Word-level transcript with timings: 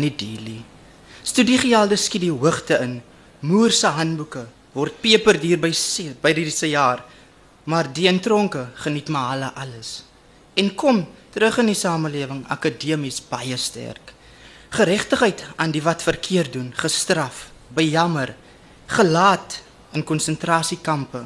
nie 0.00 0.12
dealie. 0.16 0.62
Studiegelde 1.22 1.96
skiet 1.96 2.24
die 2.24 2.32
hoogte 2.32 2.78
in. 2.80 3.00
Moer 3.40 3.72
se 3.72 3.86
handboeke 3.86 4.46
word 4.74 5.00
peperduur 5.02 5.58
by 5.60 5.72
see 5.74 6.14
by 6.22 6.32
die 6.36 6.50
se 6.50 6.70
jaar. 6.70 7.04
Maar 7.64 7.90
die 7.92 8.08
intronke 8.08 8.68
geniet 8.84 9.08
maar 9.08 9.32
hulle 9.34 9.50
alles. 9.54 10.02
En 10.56 10.74
kom 10.74 11.04
terug 11.34 11.60
in 11.62 11.70
die 11.70 11.78
samelewing 11.78 12.44
akademies 12.50 13.20
baie 13.28 13.56
sterk. 13.56 14.14
Geregtigheid 14.70 15.44
aan 15.56 15.72
die 15.74 15.82
wat 15.82 16.02
verkeerd 16.02 16.52
doen, 16.54 16.70
gestraf, 16.74 17.50
bejammer, 17.74 18.34
gelaat 18.90 19.60
in 19.94 20.04
konsentrasiekampe 20.06 21.24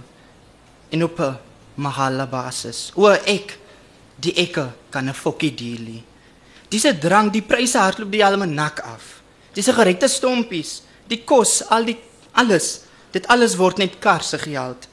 en 0.90 1.04
op 1.04 1.20
'n 1.20 1.38
mahala 1.74 2.26
basis. 2.26 2.92
O 2.94 3.08
ek, 3.08 3.58
die 4.16 4.34
ekke 4.34 4.72
kan 4.90 5.08
'n 5.08 5.14
fokkie 5.14 5.54
dealie. 5.54 6.02
Dis 6.74 6.84
'n 6.84 6.98
drang, 6.98 7.30
die 7.30 7.42
pryse 7.42 7.78
hardloop 7.78 8.10
die 8.10 8.24
helme 8.24 8.46
nak 8.46 8.80
af. 8.80 9.22
Dis 9.54 9.68
'n 9.68 9.78
gerekte 9.78 10.08
stompies, 10.08 10.82
die 11.06 11.22
kos, 11.24 11.62
al 11.68 11.84
die 11.84 11.98
alles. 12.32 12.80
Dit 13.12 13.28
alles 13.28 13.54
word 13.56 13.76
net 13.78 13.98
karse 13.98 14.38
geld. 14.38 14.88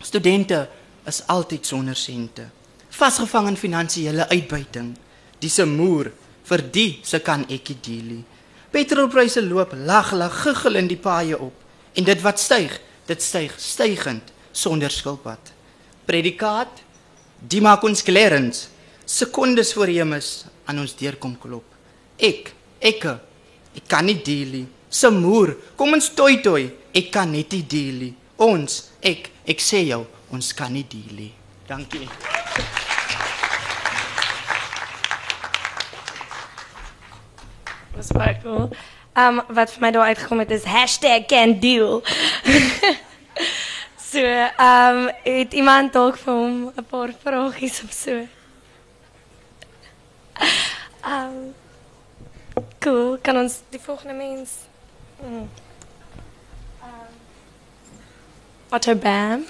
Studente 0.00 0.68
is 1.06 1.22
altyd 1.26 1.66
sonder 1.66 1.96
sente. 1.96 2.50
Vasgevang 2.88 3.48
in 3.48 3.56
finansiële 3.56 4.28
uitbuiting. 4.28 4.96
Dis 5.38 5.58
'n 5.58 5.76
moer 5.76 6.12
vir 6.42 6.70
die 6.70 6.98
se 7.02 7.18
kan 7.20 7.48
ekkie 7.48 7.76
dealie. 7.80 8.24
Petrolpryse 8.70 9.42
loop 9.42 9.72
lag 9.76 10.12
lag 10.12 10.42
giggel 10.42 10.74
in 10.74 10.86
die 10.86 10.96
paaie 10.96 11.38
op 11.38 11.54
en 11.92 12.04
dit 12.04 12.20
wat 12.20 12.40
styg, 12.40 12.80
dit 13.06 13.22
styg 13.22 13.52
stygend 13.56 14.32
sonder 14.52 14.90
skilpad. 14.90 15.52
Predikaat 16.04 16.82
die 17.48 17.60
maak 17.60 17.82
ons 17.82 18.02
klerens 18.02 18.68
sekondes 19.04 19.72
voor 19.72 19.90
Jemes 19.90 20.44
aan 20.66 20.78
ons 20.78 20.94
deur 20.98 21.16
kom 21.22 21.36
klop. 21.40 21.64
Ek, 22.18 22.52
ekke, 22.80 23.16
ek 23.76 23.88
kan 23.88 24.06
nie 24.06 24.18
dealie. 24.22 24.66
Samoer, 24.92 25.54
kom 25.76 25.94
ons 25.96 26.10
toi 26.14 26.36
toi. 26.44 26.62
Ek 26.92 27.08
kan 27.14 27.30
net 27.32 27.54
nie 27.56 27.64
dealie. 27.64 28.12
Ons, 28.42 28.90
ek, 29.00 29.30
ek 29.48 29.62
sê 29.64 29.86
jou, 29.88 30.02
ons 30.32 30.52
kan 30.56 30.72
nie 30.72 30.84
dealie. 30.84 31.32
Dankie. 31.68 32.08
Was 37.96 38.10
baie 38.12 38.36
cool. 38.42 38.68
Um 39.16 39.42
wat 39.52 39.72
vir 39.72 39.84
my 39.84 39.90
daar 39.94 40.12
uitgekom 40.12 40.38
het 40.44 40.50
is 40.50 40.64
#candeal. 41.28 42.02
so, 44.10 44.24
um 44.58 45.10
het 45.24 45.52
iemand 45.52 45.92
dalk 45.92 46.16
vir 46.16 46.34
hom 46.34 46.72
'n 46.76 46.84
paar 46.84 47.10
vragies 47.24 47.82
of 47.84 47.92
so. 47.92 48.26
Um 51.04 51.54
Cool, 52.82 53.18
kan 53.22 53.36
ons 53.38 53.60
die 53.70 53.80
volgende 53.80 54.14
mens 54.14 54.50
mm. 55.22 55.48
um, 56.82 57.12
Otto 58.74 58.94
Bam. 58.94 59.44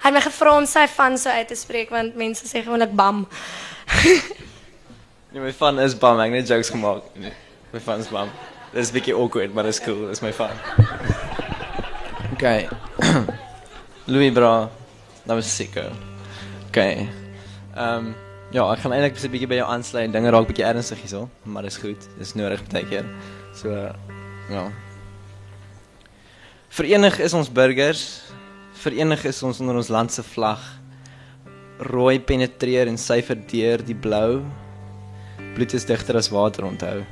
Hy 0.00 0.08
het 0.08 0.14
my 0.14 0.22
gevra 0.24 0.52
om 0.56 0.66
sy 0.68 0.86
van 0.94 1.18
so 1.18 1.32
uit 1.34 1.50
te 1.50 1.58
spreek 1.58 1.90
want 1.90 2.14
mense 2.18 2.46
sê 2.48 2.62
gewoonlik 2.64 2.94
bam. 2.96 3.26
Nee, 5.30 5.38
my 5.38 5.52
fan 5.54 5.76
is 5.78 5.92
bam. 5.94 6.18
Ek 6.18 6.32
het 6.32 6.40
net 6.40 6.48
jokes 6.50 6.72
gemaak. 6.74 7.04
Nee, 7.14 7.30
my 7.70 7.78
fan 7.78 8.00
is 8.02 8.08
bam. 8.10 8.32
Dit 8.72 8.80
is 8.82 8.88
'n 8.90 8.96
bietjie 8.96 9.14
awkward, 9.14 9.52
maar 9.54 9.62
dit 9.62 9.74
is 9.74 9.80
cool. 9.84 10.08
Dit 10.08 10.18
is 10.18 10.22
my 10.26 10.32
fan. 10.32 10.56
Okay. 12.34 12.68
Louis 14.12 14.32
bra. 14.32 14.70
Dat 15.22 15.36
was 15.36 15.56
seker. 15.56 15.92
Okay. 16.68 17.08
Ehm 17.74 18.06
um, 18.10 18.14
ja, 18.52 18.64
ek 18.72 18.82
gaan 18.82 18.92
eintlik 18.92 19.18
'n 19.18 19.30
bietjie 19.30 19.48
by 19.48 19.58
jou 19.60 19.68
aansluit 19.68 20.12
dinge 20.12 20.30
raak 20.30 20.46
bietjie 20.46 20.66
ernstig 20.66 20.98
hierso, 20.98 21.28
maar 21.44 21.62
dis 21.62 21.76
goed. 21.76 22.08
Dis 22.18 22.34
nodig 22.34 22.62
baie 22.72 22.84
keer. 22.84 23.06
So 23.54 23.70
ja. 24.50 24.70
Verenig 26.68 27.18
is 27.20 27.34
ons 27.34 27.48
burgers. 27.48 28.22
Verenig 28.72 29.24
is 29.24 29.42
ons 29.42 29.60
onder 29.60 29.76
ons 29.76 29.88
land 29.88 30.10
se 30.12 30.22
vlag. 30.22 30.60
Rooi 31.78 32.18
penetreer 32.18 32.88
en 32.88 32.98
syfer 32.98 33.36
deur 33.36 33.82
die 33.82 33.94
blou. 33.94 34.44
Bloed 35.54 35.74
is 35.74 35.84
digter 35.84 36.16
as 36.16 36.30
water 36.30 36.64
onthou. 36.64 37.04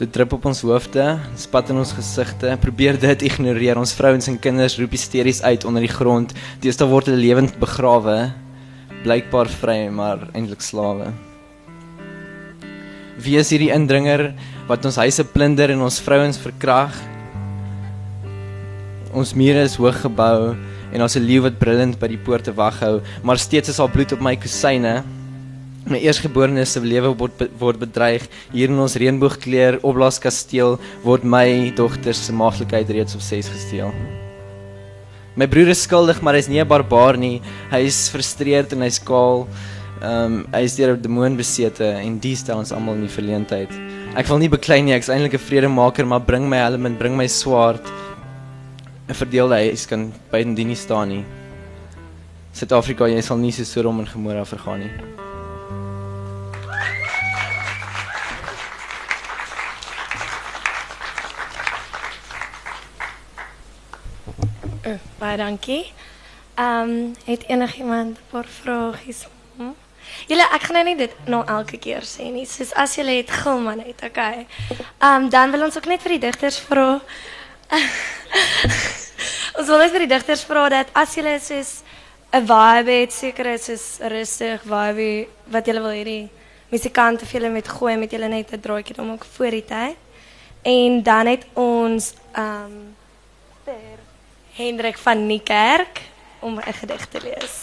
Dit 0.00 0.14
drup 0.16 0.30
op 0.32 0.46
ons 0.48 0.62
hoofde, 0.64 1.02
spat 1.36 1.68
in 1.68 1.76
ons 1.82 1.90
gesigte. 1.92 2.54
Probeer 2.62 2.96
dit 2.96 3.24
ignoreer. 3.28 3.76
Ons 3.76 3.92
vrouens 3.92 4.30
en 4.30 4.38
kinders 4.40 4.78
roep 4.80 4.94
hysteries 4.96 5.42
uit 5.44 5.66
onder 5.68 5.84
die 5.84 5.92
grond. 5.92 6.32
Deesdae 6.64 6.88
word 6.88 7.10
hulle 7.10 7.20
lewend 7.20 7.58
begrawe. 7.60 8.30
Blykbaar 9.04 9.52
vry, 9.60 9.76
maar 9.92 10.24
eintlik 10.32 10.64
slawe. 10.64 11.10
Wie 13.20 13.36
is 13.36 13.52
hierdie 13.52 13.68
indringer 13.76 14.30
wat 14.70 14.88
ons 14.88 14.96
huise 15.02 15.26
plunder 15.34 15.76
en 15.76 15.84
ons 15.84 16.00
vrouens 16.00 16.40
verkrag? 16.40 16.96
Ons 19.12 19.36
mure 19.36 19.68
is 19.68 19.76
hoog 19.76 20.00
gebou 20.06 20.54
en 20.94 21.02
ons 21.04 21.16
'n 21.16 21.26
leeu 21.28 21.44
wat 21.44 21.60
brullend 21.60 22.00
by 22.00 22.08
die 22.08 22.24
poorte 22.24 22.56
wag 22.56 22.80
hou, 22.80 23.02
maar 23.22 23.36
steeds 23.36 23.68
is 23.68 23.78
al 23.78 23.92
bloed 23.92 24.12
op 24.12 24.20
my 24.20 24.34
kusyne. 24.36 25.04
My 25.90 25.98
eersgeborene 25.98 26.62
se 26.70 26.78
lewe 26.78 27.10
word 27.18 27.40
word 27.58 27.80
bedreig. 27.82 28.28
Hier 28.52 28.70
in 28.70 28.78
ons 28.78 28.94
reënboogkleur 28.94 29.80
opblaaskasteel 29.82 30.76
word 31.02 31.24
my 31.26 31.72
dogter 31.74 32.14
se 32.14 32.32
maaglikheid 32.32 32.92
reeds 32.94 33.16
op 33.18 33.24
6 33.26 33.48
gesteel. 33.50 33.90
My 35.34 35.48
broer 35.50 35.72
is 35.72 35.82
skuldig, 35.82 36.20
maar 36.22 36.38
hy's 36.38 36.48
nie 36.48 36.60
'n 36.60 36.68
barbaar 36.68 37.16
nie. 37.18 37.42
Hy 37.70 37.80
is 37.86 38.08
frustreerd 38.08 38.72
en 38.72 38.82
hy's 38.82 38.98
kaal. 38.98 39.48
Ehm 40.00 40.24
um, 40.24 40.46
hy 40.52 40.62
is 40.62 40.76
deur 40.76 40.94
'n 40.94 41.02
demoon 41.02 41.36
besete 41.36 41.84
en 41.84 42.18
dit 42.18 42.38
stel 42.38 42.58
ons 42.58 42.72
almal 42.72 42.94
in 42.94 43.06
die 43.08 43.16
verleentheid. 43.16 43.70
Ek 44.14 44.26
wil 44.28 44.38
nie 44.38 44.48
beklei 44.48 44.82
nie, 44.82 44.94
ek's 44.94 45.08
eintlik 45.08 45.34
'n 45.34 45.38
vredemaker, 45.38 46.06
maar 46.06 46.20
bring 46.20 46.48
my 46.48 46.56
helm 46.56 46.86
en 46.86 46.96
bring 46.96 47.16
my 47.16 47.26
swaard. 47.26 47.82
'n 49.08 49.14
Verdeelde 49.14 49.54
huis 49.54 49.86
kan 49.86 50.12
beiden 50.30 50.54
die 50.54 50.64
nie 50.64 50.76
staan 50.76 51.08
nie. 51.08 51.24
Suid-Afrika, 52.52 53.06
jy 53.06 53.20
sal 53.22 53.38
nie 53.38 53.52
so 53.52 53.64
Sodom 53.64 53.98
en 54.00 54.06
Gomora 54.06 54.44
vergaan 54.44 54.80
nie. 54.80 55.29
Baie 65.20 65.36
dankie. 65.36 65.84
Ehm 66.54 66.90
um, 66.90 67.14
het 67.24 67.46
enigiemand 67.48 68.18
'n 68.18 68.30
paar 68.30 68.48
vragies? 68.62 69.26
Hm? 69.56 69.72
Julle 70.26 70.42
ek 70.42 70.62
gaan 70.62 70.74
nou 70.74 70.84
nie 70.84 70.96
dit 70.96 71.14
nou 71.26 71.44
elke 71.46 71.78
keer 71.78 72.02
sê 72.02 72.30
nie. 72.32 72.46
Soos 72.46 72.72
as 72.74 72.94
julle 72.94 73.16
het 73.20 73.30
gil 73.30 73.60
man 73.60 73.76
net, 73.76 74.02
okay. 74.04 74.46
Ehm 74.98 75.22
um, 75.22 75.28
dan 75.28 75.50
wil 75.50 75.62
ons 75.62 75.76
ook 75.76 75.86
net 75.86 76.02
vir 76.02 76.16
die 76.16 76.26
digters 76.26 76.58
vra. 76.58 77.00
ons 79.58 79.68
wil 79.68 79.78
net 79.78 79.90
vir 79.90 80.06
die 80.06 80.12
digters 80.14 80.44
vra 80.44 80.68
dat 80.68 80.86
as 80.92 81.14
julle 81.14 81.38
soos 81.40 81.82
'n 82.32 82.46
vibe 82.46 82.92
het, 83.00 83.12
seker 83.12 83.46
is 83.46 83.64
soos 83.64 83.98
rustig 84.00 84.62
vibe 84.62 85.28
wat 85.50 85.66
julle 85.66 85.80
wil 85.80 85.94
hê 85.94 86.04
die 86.04 86.30
musikante 86.70 87.26
vir 87.26 87.40
julle 87.40 87.52
met 87.52 87.68
gooi 87.68 87.96
met 87.96 88.10
julle 88.10 88.28
net 88.28 88.52
'n 88.52 88.60
draaitjie 88.60 88.98
om 88.98 89.10
ook 89.10 89.24
voor 89.24 89.50
die 89.50 89.64
tyd. 89.64 89.96
En 90.62 91.02
dan 91.02 91.26
het 91.26 91.46
ons 91.54 92.14
ehm 92.32 92.64
um, 92.64 92.96
Hendrik 94.60 94.98
van 94.98 95.26
Niekerk 95.26 96.00
om 96.38 96.58
'n 96.58 96.72
gedig 96.72 97.06
te 97.06 97.20
lees. 97.22 97.54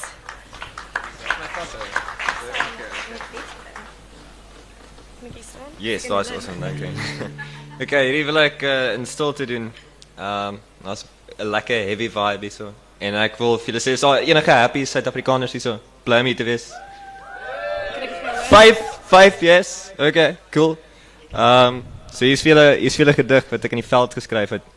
Yes, 5.78 6.08
that's 6.08 6.32
awesome. 6.32 6.66
Okay. 6.66 6.92
okay, 7.84 8.04
hierdie 8.06 8.26
wil 8.26 8.40
ek 8.40 8.62
uh, 8.62 9.06
stilte 9.06 9.46
doen. 9.46 9.74
Ehm, 10.18 10.48
um, 10.48 10.62
daar's 10.84 11.06
'n 11.38 11.46
lekker 11.46 11.76
heavy 11.76 12.10
vibe 12.10 12.42
hierso. 12.42 12.74
En 12.98 13.14
ek 13.14 13.38
wil 13.38 13.58
vir 13.58 13.74
julle 13.74 13.82
sê, 13.86 13.94
enige 14.26 14.52
happy 14.52 14.86
Suid-Afrikaners 14.86 15.52
hierso, 15.52 15.80
bly 16.04 16.20
om 16.20 16.26
hier 16.26 16.36
te 16.36 16.44
wees. 16.44 16.74
5 18.50 18.82
5 19.06 19.42
yes. 19.42 19.92
Okay, 19.98 20.38
cool. 20.50 20.78
Ehm, 21.32 21.68
um, 21.68 21.86
so 22.12 22.26
hier's 22.26 22.42
vir 22.42 22.56
julle, 22.56 22.76
hier's 22.78 22.98
wat 22.98 23.64
ek 23.66 23.72
in 23.72 23.82
die 23.82 23.90
veld 23.90 24.14
geskryf 24.14 24.50
het. 24.50 24.77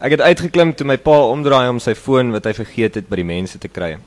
Ek 0.00 0.14
het 0.14 0.22
uitgeklim 0.24 0.70
toe 0.72 0.86
my 0.88 0.94
pa 0.96 1.12
omdraai 1.28 1.66
om 1.68 1.78
sy 1.84 1.92
foon 1.92 2.30
wat 2.32 2.46
hy 2.48 2.54
vergeet 2.56 2.94
het 2.96 3.08
by 3.10 3.18
die 3.20 3.26
mense 3.28 3.58
te 3.60 3.68
kry. 3.68 3.98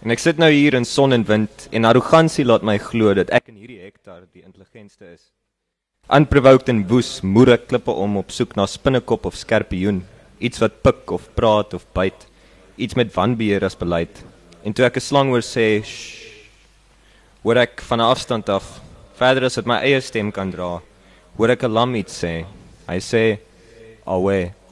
En 0.00 0.14
ek 0.14 0.22
sit 0.22 0.38
nou 0.40 0.48
hier 0.48 0.72
in 0.78 0.86
son 0.88 1.12
en 1.12 1.26
wind 1.28 1.66
en 1.68 1.84
arrogansie 1.84 2.46
laat 2.48 2.64
my 2.64 2.78
glo 2.80 3.12
dat 3.12 3.28
ek 3.28 3.50
in 3.52 3.58
hierdie 3.60 3.82
hektaar 3.82 4.22
die 4.32 4.40
intelligentste 4.40 5.10
is. 5.10 5.26
Unprovoked 6.08 6.72
en 6.72 6.80
woes 6.88 7.18
moer 7.20 7.58
ek 7.58 7.68
klippe 7.74 7.92
om 7.92 8.16
op 8.22 8.32
soek 8.32 8.56
na 8.56 8.64
spinnekop 8.64 9.28
of 9.28 9.36
skorpioen, 9.36 10.00
iets 10.40 10.64
wat 10.64 10.80
pik 10.80 11.12
of 11.12 11.28
praat 11.36 11.76
of 11.76 11.84
byt, 11.92 12.24
iets 12.80 12.96
met 12.96 13.12
wanbeheer 13.12 13.68
as 13.68 13.76
beleid. 13.76 14.24
En 14.64 14.72
toe 14.72 14.88
ek 14.88 14.96
'n 14.96 15.08
slang 15.10 15.28
hoor 15.28 15.44
sê, 15.44 15.84
hoor 17.44 17.60
ek 17.68 17.84
van 17.84 18.00
'n 18.00 18.08
afstand 18.16 18.48
af, 18.48 18.80
verder 19.20 19.44
as 19.44 19.60
wat 19.60 19.66
my 19.66 19.84
eie 19.84 20.00
stem 20.00 20.32
kan 20.32 20.50
dra, 20.50 20.80
hoor 21.36 21.50
ek 21.50 21.64
'n 21.64 21.74
lam 21.74 21.94
iets 21.94 22.16
sê. 22.24 22.46
Hy 22.88 22.96
sê, 22.96 23.38
"Away." 24.06 24.63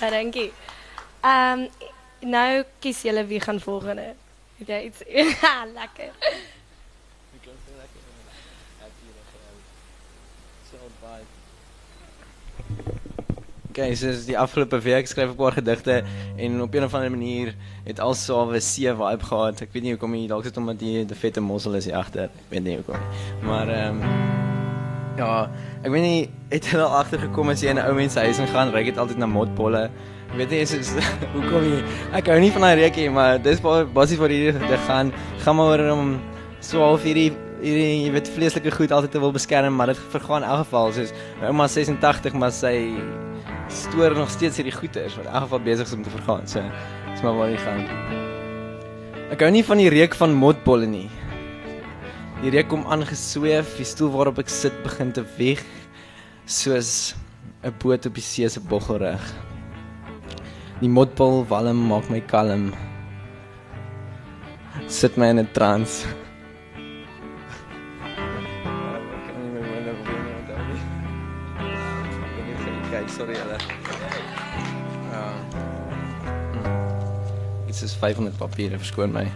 Ja, 0.00 0.10
dankie. 0.10 0.52
Ehm 1.20 1.58
um, 1.58 1.68
nou 2.30 2.64
kies 2.78 3.02
julle 3.02 3.26
wie 3.26 3.40
gaan 3.40 3.60
volgende. 3.60 4.14
Het 4.58 4.68
jy 4.68 4.80
iets 4.90 5.02
Ja, 5.42 5.66
lekker. 5.74 6.10
Okay, 13.78 13.94
so 13.94 14.08
is 14.10 14.24
die 14.26 14.38
afgelope 14.38 14.80
week 14.82 15.06
skryf 15.06 15.28
ek 15.30 15.36
'n 15.36 15.38
paar 15.38 15.52
gedigte 15.52 16.02
en 16.36 16.62
op 16.62 16.74
'n 16.74 16.82
of 16.84 16.94
ander 16.94 17.10
manier 17.10 17.54
het 17.84 18.00
'n 18.54 18.60
see 18.60 18.90
vibe 18.94 19.24
gehad. 19.24 19.60
Ek 19.60 19.72
weet 19.72 19.82
nie 19.82 19.92
hoekom 19.92 20.14
jy 20.14 20.26
dalk 20.26 20.44
sit 20.44 20.56
omdat 20.56 20.80
jy 20.80 21.06
'n 21.06 21.14
vette 21.14 21.40
mossel 21.40 21.74
is 21.74 21.84
hier 21.84 21.96
agter. 21.96 22.24
Ek 22.24 22.50
weet 22.50 22.62
nie 22.62 22.76
hoekom 22.76 22.98
nie. 22.98 23.46
Maar 23.46 23.68
ehm 23.68 24.02
um, 24.02 24.47
ja, 25.18 25.48
ek 25.82 25.90
weet 25.92 26.04
nie 26.04 26.28
het 26.52 26.68
al 26.74 26.94
agtergekom 27.02 27.50
as 27.52 27.62
jy 27.62 27.74
in 27.74 27.78
'n 27.78 27.88
ou 27.88 27.94
mens 27.94 28.14
se 28.14 28.20
huis 28.24 28.38
ingaan, 28.38 28.72
ry 28.72 28.84
dit 28.84 28.98
altyd 28.98 29.18
na 29.18 29.26
motbolle. 29.26 29.90
Ek 30.28 30.36
weet 30.36 30.50
nie 30.50 30.60
is, 30.60 30.72
is 30.72 30.94
hoekom 31.34 31.64
jy 31.64 31.82
ek 32.16 32.30
hou 32.32 32.38
nie 32.40 32.52
van 32.54 32.62
daai 32.62 32.80
reuk 32.82 32.96
nie, 32.96 33.10
maar 33.10 33.38
dis 33.42 33.60
basies 33.60 34.18
wat 34.18 34.30
hierdie 34.30 34.54
gedig 34.56 34.86
gaan. 34.86 35.12
Gaan 35.44 35.56
maar 35.56 35.74
oor 35.74 35.92
om 35.96 36.18
so 36.60 36.80
half 36.80 37.02
hierdie 37.02 37.32
hierdie 37.58 38.04
jy 38.06 38.12
weet 38.14 38.28
vleeslike 38.30 38.70
goed 38.70 38.92
altyd 38.94 39.10
te 39.10 39.20
wil 39.20 39.32
beskerm, 39.34 39.74
maar 39.74 39.90
dit 39.90 40.00
vergaan 40.12 40.44
in 40.44 40.48
elk 40.48 40.66
geval 40.66 40.92
soos 40.92 41.12
my 41.40 41.50
ouma 41.50 41.66
86, 41.66 42.34
maar 42.38 42.52
sy 42.54 42.94
stoor 43.68 44.14
nog 44.14 44.30
steeds 44.30 44.56
hierdie 44.60 44.74
goeters 44.76 45.16
wat 45.18 45.26
in 45.26 45.32
elk 45.32 45.48
geval 45.48 45.64
besig 45.66 45.86
is 45.86 45.96
om 45.96 46.02
te 46.02 46.10
vergaan. 46.10 46.46
So, 46.46 46.62
dis 47.10 47.22
maar 47.22 47.34
waar 47.34 47.50
jy 47.50 47.58
gaan. 47.64 47.82
Ek 49.34 49.42
hou 49.44 49.50
nie 49.52 49.64
van 49.66 49.82
die 49.82 49.90
reuk 49.92 50.14
van 50.16 50.32
motbolle 50.32 50.86
nie. 50.88 51.08
Die 52.38 52.52
reuk 52.54 52.68
kom 52.70 52.84
aangesweef, 52.86 53.72
die 53.80 53.86
stoel 53.88 54.12
waarop 54.14 54.38
ek 54.38 54.52
sit 54.52 54.74
begin 54.84 55.10
te 55.12 55.24
weeg 55.38 55.64
soos 56.46 57.14
'n 57.66 57.74
boot 57.82 58.06
op 58.06 58.14
die 58.14 58.22
see 58.22 58.48
se 58.48 58.60
boggelrug. 58.60 59.24
Die 60.80 60.88
motbol 60.88 61.44
walm 61.50 61.88
maak 61.88 62.08
my 62.10 62.20
kalm. 62.20 62.72
Sit 64.86 65.16
my 65.16 65.28
in 65.30 65.38
'n 65.40 65.52
trance. 65.52 66.06
sorry 73.18 73.34
julle. 73.34 73.56
Ja. 75.10 75.34
Dit 77.66 77.82
is 77.82 77.94
500 77.94 78.36
papiere, 78.36 78.78
verskoon 78.78 79.12
my. 79.12 79.26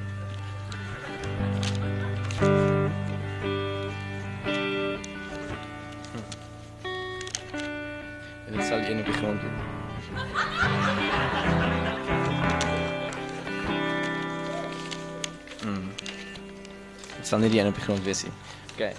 Sal 17.33 17.41
nie 17.41 17.53
die 17.53 17.63
een 17.63 17.71
op 17.73 17.79
die 17.79 17.87
grond 17.87 18.05
wees 18.05 18.27
nie. 18.27 18.35
Okay. 18.75 18.93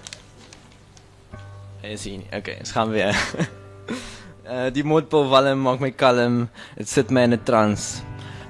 Hy 1.83 1.97
sien. 1.99 2.23
Okay, 2.33 2.57
ons 2.63 2.73
gaan 2.73 2.89
weer. 2.93 3.17
Uh 4.43 4.69
die 4.75 4.85
modpil 4.87 5.27
walm 5.29 5.61
maak 5.67 5.83
my 5.83 5.91
kalm. 5.93 6.47
Dit 6.79 6.89
sit 6.89 7.13
my 7.13 7.27
in 7.29 7.37
'n 7.37 7.43
trance. 7.45 8.01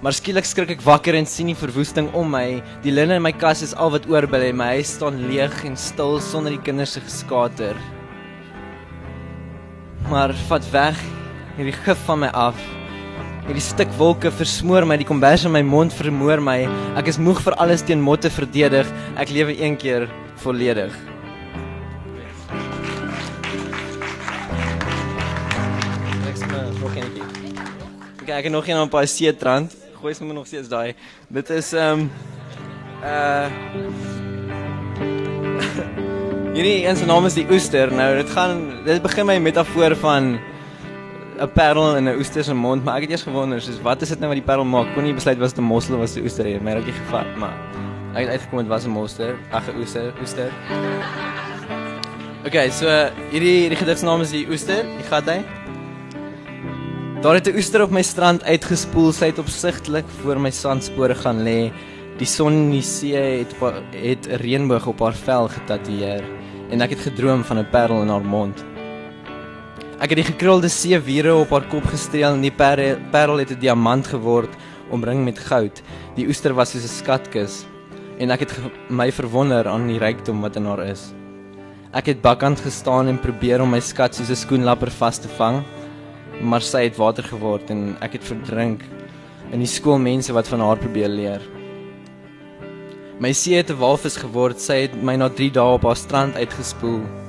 Maar 0.04 0.16
skielik 0.16 0.44
skrik 0.44 0.72
ek 0.76 0.84
wakker 0.84 1.16
en 1.16 1.26
sien 1.26 1.48
die 1.48 1.56
verwoesting 1.56 2.12
om 2.14 2.28
my. 2.30 2.62
Die 2.84 2.92
linne 2.92 3.16
in 3.16 3.24
my 3.24 3.32
kas 3.32 3.64
is 3.64 3.74
al 3.74 3.92
wat 3.92 4.08
oorbly. 4.12 4.52
My 4.52 4.76
huis 4.76 4.96
staan 5.00 5.20
leeg 5.30 5.64
en 5.64 5.78
stil 5.80 6.20
sonder 6.20 6.52
die 6.52 6.64
kinders 6.64 6.94
se 6.94 7.02
geskater. 7.02 7.76
Maar 10.12 10.36
vat 10.50 10.72
weg 10.72 11.00
hierdie 11.58 11.78
gif 11.86 12.00
van 12.06 12.20
my 12.20 12.32
af. 12.36 12.83
Hierdie 13.44 13.60
stuk 13.60 13.90
wolke 14.00 14.30
versmoor 14.32 14.86
my, 14.88 14.96
die 14.96 15.08
kombers 15.08 15.44
in 15.44 15.52
my 15.52 15.60
mond 15.68 15.92
vermoor 15.92 16.40
my. 16.40 16.62
Ek 16.96 17.10
is 17.12 17.18
moeg 17.20 17.42
vir 17.44 17.58
alles 17.60 17.82
teen 17.84 18.00
motte 18.00 18.30
verdedig. 18.32 18.88
Ek 19.20 19.34
lewe 19.36 19.58
een 19.60 19.76
keer 19.76 20.08
volledig. 20.40 20.96
Ek 28.34 28.48
het 28.48 28.54
nog 28.56 28.66
een 28.66 28.80
op 28.80 28.90
by 28.96 29.04
Seetrand. 29.06 29.76
Gooi 30.00 30.16
sommer 30.18 30.34
nog 30.40 30.48
steeds 30.48 30.72
daai. 30.72 30.96
Dit 31.28 31.52
is 31.54 31.74
ehm 31.76 32.08
um, 32.08 32.12
uh 33.04 33.48
Hierdie 36.56 36.88
een 36.88 36.98
se 36.98 37.06
naam 37.06 37.28
is 37.28 37.36
die 37.36 37.46
oester. 37.52 37.92
Nou 37.92 38.16
dit 38.24 38.30
gaan 38.32 38.66
dit 38.88 39.04
begin 39.04 39.26
my 39.30 39.38
metafoor 39.38 39.96
van 40.00 40.40
'n 41.40 41.52
parel 41.54 41.96
in 41.98 42.08
'n 42.08 42.18
oester 42.18 42.44
se 42.44 42.54
mond, 42.54 42.84
maar 42.84 42.96
ek 42.96 43.02
het 43.02 43.12
eers 43.12 43.24
gewonder, 43.24 43.62
soos 43.62 43.82
wat 43.82 44.02
is 44.02 44.10
dit 44.10 44.20
nou 44.20 44.30
wat 44.30 44.38
die 44.38 44.46
parel 44.46 44.66
maak? 44.66 44.94
Kon 44.94 45.04
nie 45.04 45.14
besluit 45.14 45.38
was 45.38 45.54
dit 45.54 45.60
'n 45.60 45.68
mossel 45.68 45.94
of 45.96 46.00
was 46.00 46.14
dit 46.14 46.24
'n 46.24 46.26
oester 46.26 46.46
nie. 46.46 46.60
My 46.60 46.72
het 46.72 46.84
gevat, 46.84 47.36
maar 47.38 47.54
ek 48.14 48.26
het 48.26 48.30
uitgekom 48.30 48.60
dit 48.60 48.68
was 48.68 48.86
'n 48.86 48.90
moster, 48.90 49.36
ag 49.52 49.68
'n 49.68 49.80
oester, 49.80 50.14
oester. 50.22 50.52
Okay, 52.46 52.70
so 52.70 52.88
hierdie 53.32 53.64
hierdie 53.64 53.78
gedig 53.78 53.98
se 53.98 54.06
naam 54.06 54.22
is 54.22 54.32
die 54.32 54.48
oester. 54.50 54.84
Die 54.84 55.08
gat 55.10 55.26
hy. 55.26 55.44
Daar 57.22 57.36
het 57.36 57.48
'n 57.48 57.56
oester 57.56 57.82
op 57.82 57.92
my 57.92 58.02
strand 58.02 58.44
uitgespoel, 58.44 59.12
sy 59.12 59.26
het 59.26 59.40
opsigtelik 59.40 60.06
voor 60.22 60.40
my 60.40 60.52
sandspore 60.52 61.16
gaan 61.16 61.44
lê. 61.44 61.72
Die 62.18 62.28
son 62.28 62.54
in 62.54 62.72
die 62.72 62.82
see 62.82 63.16
het 63.16 63.56
het 63.92 64.28
'n 64.28 64.38
reënboog 64.44 64.88
op 64.88 65.00
haar 65.00 65.14
vel 65.14 65.48
getatoeëer 65.48 66.24
en 66.70 66.82
ek 66.82 66.90
het 66.90 67.00
gedroom 67.00 67.44
van 67.44 67.58
'n 67.60 67.70
parel 67.72 68.02
in 68.02 68.10
haar 68.10 68.26
mond. 68.26 68.73
Ek 70.04 70.12
het 70.12 70.20
die 70.20 70.28
gekrulde 70.28 70.68
seewiere 70.68 71.32
op 71.32 71.54
haar 71.56 71.64
kop 71.72 71.86
gestreel 71.88 72.34
en 72.36 72.42
die 72.44 72.52
parel 72.52 73.40
het 73.40 73.52
'n 73.56 73.60
diamant 73.60 74.08
geword, 74.08 74.52
omring 74.92 75.24
met 75.24 75.40
goud. 75.40 75.82
Die 76.18 76.28
oester 76.28 76.54
was 76.54 76.72
soos 76.72 76.84
'n 76.84 76.98
skatkis 77.00 77.66
en 78.20 78.30
ek 78.30 78.40
het 78.40 78.52
my 78.90 79.12
verwonder 79.12 79.66
aan 79.66 79.88
die 79.88 80.00
rykdom 80.00 80.42
wat 80.42 80.58
in 80.58 80.66
haar 80.66 80.84
is. 80.84 81.14
Ek 81.94 82.06
het 82.06 82.22
bakkant 82.22 82.60
gestaan 82.60 83.08
en 83.08 83.18
probeer 83.18 83.62
om 83.62 83.70
my 83.70 83.80
skat 83.80 84.16
soos 84.16 84.30
'n 84.30 84.36
skoenlapper 84.36 84.92
vas 84.92 85.20
te 85.20 85.30
vang 85.38 85.64
maar 86.42 86.62
sy 86.62 86.84
het 86.84 86.98
water 86.98 87.24
geword 87.24 87.70
en 87.70 87.96
ek 88.02 88.14
het 88.14 88.24
verdrink 88.24 88.82
in 89.52 89.60
die 89.60 89.68
skoolmense 89.68 90.34
wat 90.34 90.48
van 90.48 90.60
haar 90.60 90.78
probeer 90.78 91.10
leer. 91.10 91.42
My 93.20 93.32
see 93.32 93.56
het 93.56 93.70
'n 93.70 93.80
walvis 93.80 94.18
geword, 94.18 94.60
sy 94.60 94.82
het 94.82 95.02
my 95.02 95.16
na 95.16 95.30
3 95.30 95.52
dae 95.52 95.74
op 95.74 95.84
haar 95.84 95.96
strand 95.96 96.36
uitgespoel. 96.36 97.23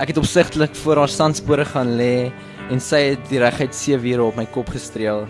Ek 0.00 0.14
het 0.14 0.16
opsigtelik 0.16 0.72
voor 0.80 0.96
haar 0.96 1.12
sandspore 1.12 1.64
gaan 1.68 1.90
lê 1.98 2.30
en 2.72 2.80
sy 2.80 3.02
het 3.10 3.26
die 3.28 3.40
reguit 3.42 3.74
seewiere 3.76 4.24
op 4.24 4.38
my 4.40 4.46
kop 4.48 4.70
gestreel 4.72 5.26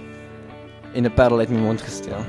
en 0.94 1.06
'n 1.06 1.14
parel 1.16 1.42
uit 1.42 1.50
my 1.50 1.58
mond 1.58 1.82
gesteel. 1.82 2.22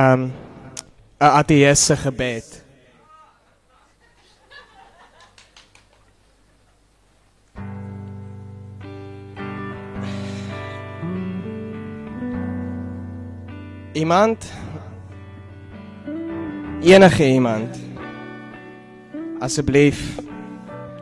Um 0.00 0.32
'n 1.20 1.30
ateïs 1.40 1.84
se 1.84 1.96
gebed. 1.96 2.64
Iemand? 13.92 14.52
Enige 16.80 17.26
iemand? 17.26 17.76
Asseblief 19.40 20.20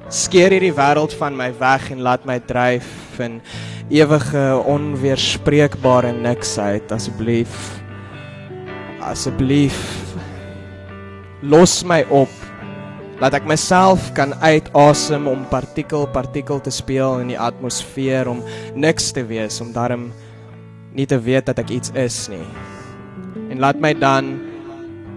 skeer 0.08 0.50
hierdie 0.50 0.72
wêreld 0.72 1.12
van 1.20 1.36
my 1.36 1.50
weg 1.58 1.90
en 1.92 2.00
laat 2.00 2.24
my 2.24 2.38
dryf 2.40 3.18
in 3.20 3.42
ewige 3.92 4.62
onweerspreekbare 4.64 6.12
niksheid 6.12 6.92
asseblief 6.92 7.77
asseblief 9.10 9.78
los 11.42 11.80
my 11.86 12.02
op 12.10 12.32
laat 13.18 13.34
ek 13.34 13.46
myself 13.50 14.10
kan 14.14 14.34
uitasem 14.42 15.26
om 15.30 15.46
partikel 15.50 16.06
partikel 16.14 16.62
te 16.62 16.70
speel 16.74 17.22
in 17.22 17.32
die 17.32 17.38
atmosfeer 17.38 18.30
om 18.30 18.42
niks 18.78 19.10
te 19.14 19.24
wees 19.26 19.58
om 19.62 19.72
daarom 19.74 20.10
nie 20.94 21.06
te 21.06 21.18
weet 21.18 21.46
dat 21.50 21.58
ek 21.62 21.70
iets 21.70 21.92
is 21.94 22.26
nie. 22.32 22.46
En 23.52 23.60
laat 23.62 23.78
my 23.78 23.92
dan 23.94 24.38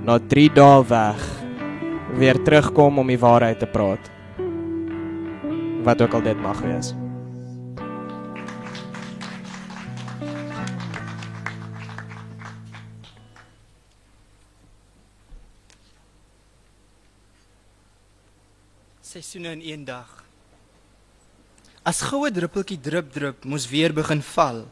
na 0.06 0.18
3 0.20 0.50
dae 0.58 0.82
weg 0.90 1.22
weer 2.20 2.38
terugkom 2.46 3.00
om 3.02 3.10
die 3.10 3.22
waarheid 3.22 3.62
te 3.62 3.70
praat. 3.70 4.12
Wat 5.86 6.02
ook 6.02 6.18
al 6.18 6.26
dit 6.26 6.42
mag 6.42 6.62
wees 6.66 6.94
Seisoene 19.22 19.52
in 19.52 19.62
een 19.62 19.84
dag. 19.86 20.24
As 21.86 22.00
goue 22.10 22.32
druppeltjie 22.34 22.80
drup 22.82 23.12
drup 23.14 23.44
moes 23.46 23.68
weer 23.70 23.94
begin 23.94 24.22
val 24.26 24.64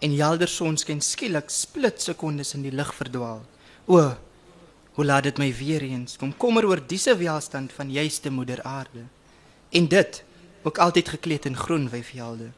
en 0.00 0.14
helder 0.16 0.48
sonskyn 0.48 1.02
skielik 1.04 1.50
split 1.52 2.00
sekondes 2.00 2.54
in 2.56 2.64
die 2.64 2.72
lug 2.72 2.88
verdwaal. 2.96 3.42
O, 3.84 4.00
hoe 4.96 5.04
laat 5.04 5.28
dit 5.28 5.40
my 5.42 5.50
weer 5.58 5.84
eens 5.84 6.16
kom 6.16 6.32
kommer 6.40 6.64
oor 6.64 6.80
dise 6.80 7.12
welstand 7.20 7.74
van 7.76 7.92
juiste 7.92 8.32
moeder 8.32 8.62
aarde. 8.62 9.04
En 9.76 9.88
dit 9.92 10.22
ook 10.62 10.78
altyd 10.78 11.12
gekleed 11.18 11.44
in 11.44 11.56
groen 11.56 11.90
wyfvelde. 11.92 12.48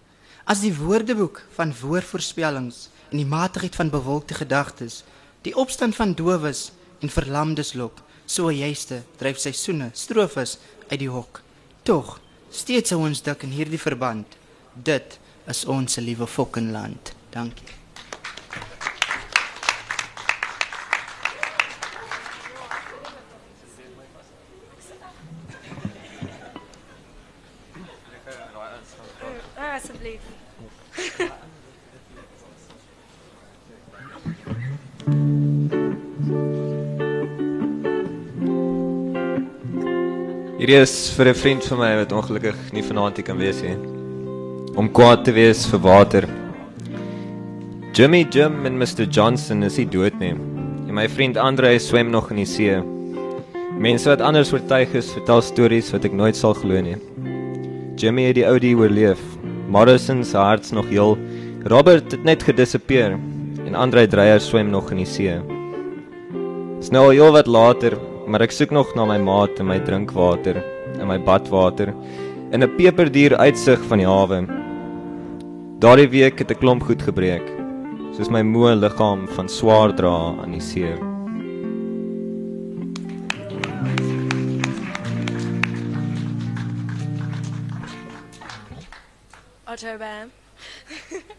As 0.46 0.62
die 0.62 0.74
woordeboek 0.76 1.42
van 1.58 1.74
woordvoorspellings 1.80 2.88
en 3.10 3.24
die 3.24 3.26
matigheid 3.26 3.74
van 3.74 3.90
bewolkte 3.90 4.38
gedagtes, 4.38 5.02
die 5.42 5.56
opstand 5.56 5.98
van 5.98 6.14
dowes 6.14 6.68
en 7.02 7.10
verlamdes 7.10 7.74
lok, 7.74 8.04
so 8.30 8.52
juiste 8.54 9.02
dryf 9.18 9.40
seisoene 9.42 9.90
strofes 9.98 10.60
uit 10.90 10.98
die 10.98 11.10
hok. 11.10 11.42
Tog 11.86 12.18
steeds 12.50 12.90
sou 12.92 13.00
ons 13.06 13.22
dik 13.22 13.46
in 13.46 13.54
hierdie 13.54 13.80
verband. 13.80 14.36
Dit 14.74 15.18
is 15.50 15.64
ons 15.64 15.96
liewe 16.02 16.26
fokkenland. 16.26 17.14
Dankie. 17.34 17.78
Hierdie 40.70 40.86
is 40.86 41.10
vir 41.18 41.26
'n 41.26 41.34
vriend 41.34 41.64
van 41.66 41.78
my 41.82 41.88
wat 41.98 42.12
ongelukkig 42.14 42.58
nie 42.70 42.82
vanaand 42.86 43.16
hier 43.18 43.24
kan 43.26 43.38
wees 43.42 43.58
nie. 43.60 43.74
Om 44.78 44.90
kwaad 44.94 45.24
te 45.24 45.32
wees 45.34 45.64
vir 45.66 45.80
water. 45.82 46.28
Jimmy 47.92 48.20
Jim 48.30 48.64
en 48.64 48.78
Mr 48.78 49.08
Johnson 49.10 49.64
is 49.64 49.78
nie 49.78 49.86
dood 49.90 50.14
nie. 50.20 50.30
En 50.86 50.94
my 50.94 51.08
vriend 51.08 51.36
Andre 51.36 51.76
swem 51.80 52.12
nog 52.12 52.30
in 52.30 52.36
die 52.36 52.46
see. 52.46 52.76
Mense 53.80 54.06
wat 54.06 54.20
anders 54.20 54.52
oortuig 54.52 54.94
is, 54.94 55.10
vertel 55.10 55.42
stories 55.42 55.90
wat 55.90 56.04
ek 56.04 56.12
nooit 56.12 56.36
sal 56.36 56.54
glo 56.54 56.80
nie. 56.80 56.98
Jimmy 57.96 58.28
het 58.28 58.36
die 58.36 58.46
ou 58.46 58.56
die 58.60 58.76
oorleef. 58.76 59.18
Morrison 59.66 60.22
se 60.22 60.38
hart's 60.38 60.70
nog 60.70 60.86
heel. 60.86 61.18
Robert 61.64 62.12
het 62.12 62.22
net 62.22 62.42
gedisappear 62.46 63.18
en 63.66 63.74
Andre 63.74 64.06
Dreyer 64.06 64.40
swem 64.40 64.70
nog 64.70 64.92
in 64.92 64.98
die 64.98 65.06
see. 65.06 65.34
Dis 66.78 66.92
nou 66.92 67.08
al 67.08 67.18
heel 67.18 67.32
wat 67.32 67.48
later, 67.48 67.98
maar 68.30 68.44
ek 68.46 68.52
soek 68.54 68.70
nog 68.70 68.92
na 68.94 69.02
my 69.10 69.18
maat 69.18 69.58
en 69.58 69.66
my 69.66 69.80
drinkwater 69.82 70.60
en 71.00 71.08
my 71.10 71.18
badwater 71.18 71.90
en 72.54 72.62
'n 72.62 72.76
peperduur 72.76 73.34
uitsig 73.36 73.80
van 73.90 73.98
die 73.98 74.06
hawe. 74.06 74.38
Daardie 75.82 76.08
week 76.08 76.38
het 76.38 76.50
'n 76.50 76.60
klomp 76.62 76.82
goed 76.82 77.02
gebreek, 77.02 77.46
soos 78.14 78.30
my 78.30 78.42
moe 78.42 78.74
liggaam 78.74 79.26
van 79.28 79.48
swaar 79.48 79.90
dra 79.94 80.34
aan 80.42 80.52
die 80.52 80.60
see. 80.60 80.94
Otto 89.66 89.98
Bam. 89.98 90.30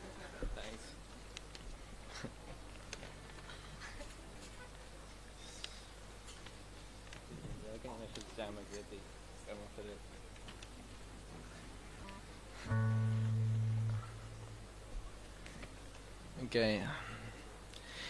Okay. 16.51 16.81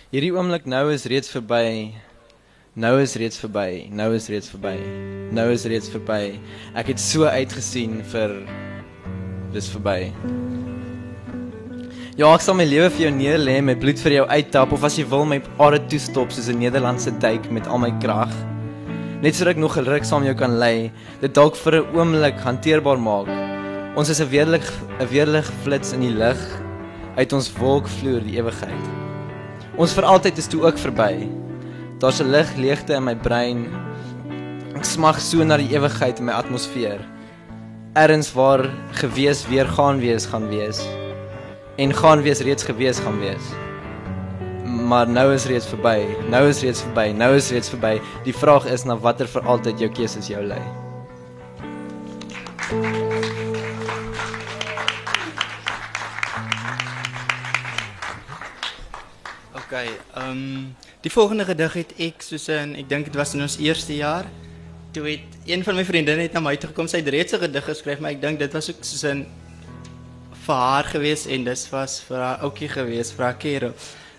Hierdie 0.10 0.32
oomblik 0.34 0.64
nou 0.66 0.88
is 0.90 1.04
reeds 1.06 1.30
verby. 1.30 1.92
Nou 2.74 2.96
is 2.98 3.12
reeds 3.22 3.38
verby. 3.38 3.84
Nou 3.94 4.08
is 4.16 4.26
reeds 4.34 4.50
verby. 4.50 4.72
Nou 5.30 5.44
is 5.54 5.68
reeds 5.70 5.92
verby. 5.94 6.40
Ek 6.74 6.88
het 6.90 6.98
so 6.98 7.30
uitgesien 7.30 8.00
vir 8.10 8.34
dis 9.54 9.68
verby. 9.70 10.10
Ja, 12.18 12.32
ek 12.32 12.42
sal 12.42 12.58
my 12.58 12.66
lewe 12.66 12.88
vir 12.96 13.04
jou 13.04 13.12
neerlê, 13.20 13.60
my 13.62 13.76
bloed 13.78 14.02
vir 14.02 14.16
jou 14.16 14.26
uittap 14.34 14.74
of 14.74 14.90
as 14.90 14.98
jy 14.98 15.06
wil 15.14 15.30
my 15.30 15.38
are 15.62 15.78
toestop 15.94 16.34
soos 16.34 16.50
'n 16.50 16.58
Nederlandse 16.64 17.14
duik 17.22 17.46
met 17.54 17.70
al 17.70 17.78
my 17.86 17.94
krag. 18.02 18.34
Net 19.22 19.38
sodat 19.38 19.54
ek 19.54 19.62
nog 19.62 19.78
'n 19.78 19.86
ruk 19.86 20.04
saam 20.04 20.26
jou 20.26 20.34
kan 20.34 20.58
lê, 20.58 20.90
dit 21.22 21.30
dalk 21.32 21.54
vir 21.54 21.78
'n 21.78 21.94
oomblik 21.94 22.42
hanteerbaar 22.42 22.98
maak. 22.98 23.30
Ons 23.96 24.10
is 24.10 24.20
'n 24.20 24.34
weerlig 24.34 24.66
'n 24.98 25.08
weerlig 25.14 25.46
flits 25.62 25.94
in 25.94 26.02
die 26.02 26.18
lug 26.18 26.71
uit 27.16 27.34
ons 27.34 27.52
wolkvloer 27.60 28.24
die 28.26 28.38
ewigheid. 28.40 28.90
Ons 29.80 29.96
vir 29.98 30.08
altyd 30.08 30.38
is 30.38 30.50
toe 30.52 30.62
ook 30.66 30.78
verby. 30.80 31.28
Daar's 32.00 32.22
'n 32.22 32.32
lig 32.32 32.56
leegte 32.56 32.94
in 32.94 33.04
my 33.04 33.16
brein. 33.16 33.70
Ek 34.76 34.86
smag 34.86 35.20
so 35.20 35.44
na 35.44 35.58
die 35.58 35.74
ewigheid 35.76 36.20
in 36.20 36.26
my 36.26 36.34
atmosfeer. 36.34 37.00
Erns 37.94 38.34
waar 38.34 38.70
gewees 38.92 39.48
weer 39.48 39.68
gaan 39.68 40.00
wees 40.00 40.26
gaan 40.26 40.48
wees 40.50 40.80
en 41.78 41.94
gaan 41.94 42.22
wees 42.22 42.40
reeds 42.40 42.64
gewees 42.64 43.00
gaan 43.00 43.20
wees. 43.20 43.46
Maar 44.66 45.08
nou 45.10 45.34
is 45.34 45.46
reeds 45.46 45.68
verby. 45.68 46.06
Nou 46.30 46.48
is 46.48 46.62
reeds 46.62 46.82
verby. 46.82 47.12
Nou 47.12 47.36
is 47.36 47.50
reeds 47.52 47.70
verby. 47.70 48.02
Die 48.24 48.36
vraag 48.36 48.66
is 48.66 48.84
na 48.84 48.98
watter 48.98 49.28
vir 49.28 49.42
altyd 49.42 49.80
jou 49.80 49.92
keuses 49.92 50.28
jou 50.28 50.44
lei. 50.44 50.62
Okay, 59.72 59.88
ehm 60.14 60.30
um, 60.30 60.76
die 61.00 61.12
volgende 61.12 61.46
gedig 61.48 61.74
het 61.74 61.92
ek 61.96 62.24
soos 62.28 62.50
in 62.52 62.74
ek 62.76 62.90
dink 62.90 63.06
dit 63.08 63.16
was 63.16 63.32
in 63.38 63.46
ons 63.46 63.54
eerste 63.56 63.96
jaar. 63.96 64.26
Toe 64.92 65.06
het 65.08 65.38
een 65.48 65.64
van 65.64 65.80
my 65.80 65.86
vriendinne 65.88 66.26
net 66.26 66.36
na 66.36 66.42
my 66.44 66.58
toe 66.60 66.74
gekom, 66.74 66.90
sy 66.92 67.00
het 67.00 67.08
reeds 67.08 67.32
'n 67.32 67.40
gedig 67.40 67.64
geskryf, 67.64 68.02
maar 68.04 68.12
ek 68.12 68.20
dink 68.22 68.40
dit 68.40 68.52
was 68.52 68.68
ook 68.70 68.84
soos 68.84 69.04
in 69.04 69.24
vir 70.44 70.56
haar 70.56 70.84
gewees 70.84 71.26
en 71.26 71.48
dis 71.48 71.64
was 71.70 72.02
vir 72.04 72.18
haar 72.18 72.44
ouetjie 72.44 72.68
gewees, 72.68 73.14
vir 73.16 73.24
haar 73.24 73.38
Kero. 73.38 73.72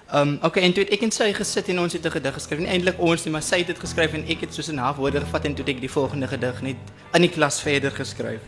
Ehm 0.09 0.29
um, 0.29 0.39
okay, 0.43 0.63
en 0.63 0.73
toe 0.73 0.85
het 0.85 0.93
ek 0.93 1.03
en 1.03 1.13
sy 1.13 1.33
gesit 1.33 1.69
en 1.69 1.81
ons 1.81 1.93
het 1.93 2.07
'n 2.07 2.11
gedig 2.11 2.35
geskryf. 2.35 2.59
Nie 2.59 2.73
eintlik 2.73 2.99
ons 2.99 3.25
nie, 3.25 3.33
maar 3.33 3.43
sy 3.43 3.59
het 3.59 3.67
dit 3.67 3.79
geskryf 3.79 4.13
en 4.15 4.25
ek 4.25 4.41
het 4.41 4.55
soos 4.55 4.73
'n 4.73 4.79
halfwoorde 4.79 5.21
gevat 5.21 5.45
en 5.45 5.55
toe 5.55 5.65
het 5.67 5.75
ek 5.75 5.81
die 5.81 5.93
volgende 5.93 6.29
gedig 6.29 6.63
net 6.63 6.81
in 7.13 7.21
die 7.21 7.31
klas 7.31 7.61
verder 7.61 7.91
geskryf. 7.91 8.41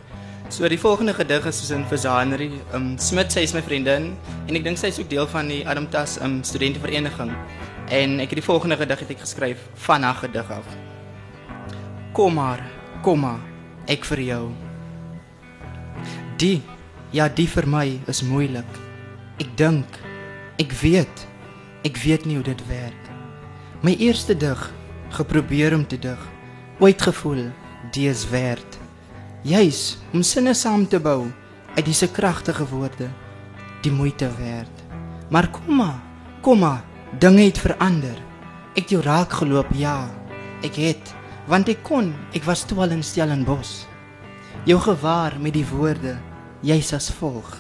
So 0.48 0.68
die 0.68 0.78
volgende 0.78 1.14
gedig 1.14 1.46
is 1.46 1.70
in 1.70 1.86
Versanerie. 1.88 2.60
Um 2.74 2.98
Smit 2.98 3.32
sy 3.32 3.40
is 3.46 3.54
my 3.56 3.62
vriendin 3.64 4.10
en 4.44 4.58
ek 4.58 4.64
dink 4.66 4.76
sy 4.78 4.90
is 4.92 4.98
ook 5.00 5.08
deel 5.08 5.26
van 5.32 5.48
die 5.48 5.62
Adamtas 5.64 6.18
um 6.22 6.42
studentevereniging. 6.44 7.32
En 7.88 8.18
ek 8.20 8.34
het 8.34 8.42
die 8.42 8.44
volgende 8.44 8.76
gedig 8.76 9.00
het 9.00 9.14
ek 9.16 9.22
geskryf 9.24 9.62
van 9.86 10.04
haar 10.04 10.20
gedig 10.20 10.50
af. 10.52 10.68
Kom 12.12 12.36
maar, 12.36 12.60
kom 13.02 13.24
maar, 13.24 13.40
ek 13.88 14.04
vir 14.04 14.22
jou. 14.26 14.42
Die 16.38 16.60
ja, 17.16 17.28
die 17.28 17.48
vir 17.48 17.66
my 17.66 17.86
is 18.10 18.20
moeilik. 18.26 18.78
Ek 19.40 19.48
dink, 19.56 19.98
ek 20.60 20.76
weet, 20.84 21.26
ek 21.88 21.98
weet 22.04 22.28
nie 22.28 22.36
hoe 22.36 22.46
dit 22.52 22.62
werk. 22.68 23.10
My 23.80 23.96
eerste 23.96 24.36
dig, 24.36 24.70
geprobeer 25.16 25.74
om 25.74 25.88
te 25.88 25.98
dig, 25.98 26.20
ooit 26.84 27.02
gevoel, 27.02 27.46
die 27.96 28.10
is 28.12 28.28
werd 28.28 28.83
juis 29.44 29.98
om 30.16 30.22
sinne 30.24 30.54
saam 30.56 30.86
te 30.88 30.96
bou 30.96 31.26
uit 31.76 31.84
disse 31.84 32.06
kragtige 32.08 32.64
woorde 32.70 33.10
die 33.84 33.92
moeite 33.92 34.30
werd. 34.38 34.72
Maar 35.28 35.50
kom 35.52 35.76
maar, 35.76 35.98
kom 36.40 36.62
maar, 36.64 36.84
dinge 37.20 37.44
het 37.44 37.58
verander. 37.60 38.16
Ek 38.72 38.86
het 38.86 38.94
jou 38.94 39.02
raak 39.04 39.34
geloop, 39.36 39.68
ja. 39.76 40.08
Ek 40.64 40.78
het, 40.80 41.12
want 41.50 41.68
ek 41.68 41.82
kon, 41.84 42.08
ek 42.32 42.46
was 42.48 42.64
toe 42.64 42.80
al 42.80 42.94
in 42.96 43.04
Stellenbosch. 43.04 43.84
Jou 44.64 44.78
gewaar 44.80 45.36
met 45.40 45.52
die 45.58 45.66
woorde, 45.68 46.16
jy's 46.64 46.94
as 46.96 47.10
volg. 47.12 47.50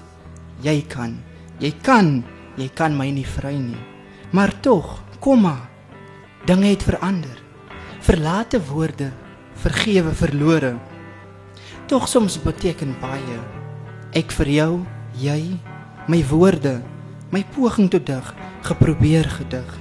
Jy 0.64 0.78
kan, 0.88 1.18
jy 1.60 1.74
kan, 1.84 2.22
jy 2.56 2.70
kan 2.72 2.96
my 2.96 3.10
nie 3.12 3.28
vry 3.28 3.58
nie. 3.60 3.84
Maar 4.32 4.56
tog, 4.64 5.02
kom 5.20 5.44
maar. 5.44 5.68
Dinge 6.48 6.72
het 6.72 6.88
verander. 6.88 7.36
Verlate 8.04 8.60
woorde, 8.72 9.12
vergewe 9.60 10.16
verlore 10.16 10.74
tog 11.86 12.08
soms 12.08 12.38
beteken 12.40 12.94
baie. 13.00 13.38
Ek 14.16 14.32
vir 14.38 14.50
jou, 14.54 14.72
jy, 15.20 15.40
my 16.08 16.20
woorde, 16.30 16.78
my 17.34 17.42
poging 17.54 17.90
tot 17.92 18.06
dig, 18.08 18.30
geprobeer 18.64 19.28
gedig, 19.28 19.74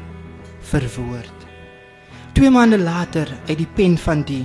verwoord. 0.71 1.45
Twee 2.33 2.51
maande 2.51 2.79
later 2.81 3.29
uit 3.47 3.57
die 3.61 3.69
pen 3.77 3.95
van 4.01 4.23
die 4.27 4.43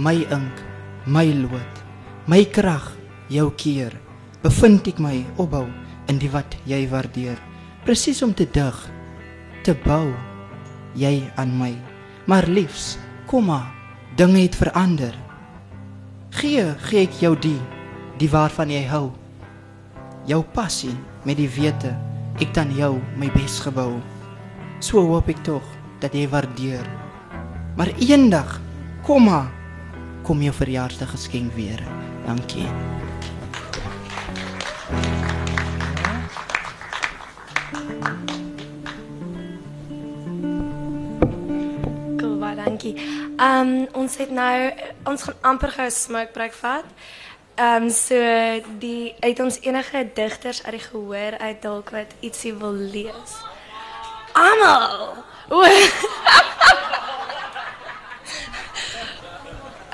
my 0.00 0.14
ink, 0.32 0.62
my 1.06 1.26
lood, 1.34 1.82
my 2.30 2.44
krag, 2.44 2.92
jou 3.32 3.50
keer, 3.58 3.92
bevind 4.44 4.88
ek 4.88 5.02
my 5.02 5.18
opbou 5.42 5.66
in 6.08 6.20
die 6.22 6.30
wat 6.32 6.56
jy 6.68 6.84
waardeer, 6.88 7.36
presies 7.84 8.22
om 8.24 8.32
te 8.36 8.46
dig, 8.52 8.80
te 9.66 9.76
bou, 9.84 10.14
jy 10.96 11.18
aan 11.36 11.52
my. 11.58 11.74
Maar 12.30 12.48
liefs, 12.48 12.94
kom 13.28 13.50
maar, 13.50 13.68
dinge 14.16 14.46
het 14.46 14.56
verander 14.56 15.25
Gee, 16.36 16.66
gee 16.84 17.06
ek 17.06 17.14
jou 17.16 17.30
die, 17.40 17.56
die 18.20 18.26
waarvan 18.28 18.68
jy 18.68 18.82
hou. 18.90 19.06
Jou 20.28 20.42
passie 20.52 20.92
met 21.24 21.38
die 21.40 21.48
wete 21.48 21.94
ek 22.44 22.50
dan 22.52 22.74
jou 22.76 22.98
my 23.16 23.30
bes 23.32 23.54
gebou. 23.64 23.94
So 24.84 25.00
hoop 25.08 25.30
ek 25.32 25.40
tog 25.48 25.64
dat 26.02 26.12
jy 26.12 26.26
waardeer. 26.28 26.84
Maar 27.80 27.88
eendag, 28.04 28.58
kom 29.08 29.30
maar, 29.30 29.48
kom 30.28 30.44
jou 30.44 30.52
verjaarsdag 30.52 31.14
geskenk 31.16 31.56
weer. 31.56 31.80
Dankie. 32.26 32.68
Cool, 42.20 42.36
baie 42.44 42.60
dankie. 42.60 42.92
Ehm 43.40 43.72
um, 43.72 43.74
ons 44.04 44.20
het 44.20 44.28
nou 44.28 44.52
ons 45.06 45.22
gaan 45.22 45.38
amper 45.52 45.72
gou 45.78 45.90
smoke 45.90 46.34
break 46.34 46.54
vat. 46.62 46.88
Ehm 47.56 47.88
um, 47.88 47.90
so 47.90 48.16
die 48.82 49.14
uit 49.20 49.40
ons 49.40 49.60
enige 49.64 50.04
digters 50.14 50.64
uit 50.64 50.76
die 50.76 50.86
gehoor 50.88 51.38
uit 51.38 51.62
dalk 51.62 51.90
wat 51.90 52.12
ietsie 52.20 52.54
wil 52.54 52.74
lees. 52.74 53.38
Almal. 54.32 55.16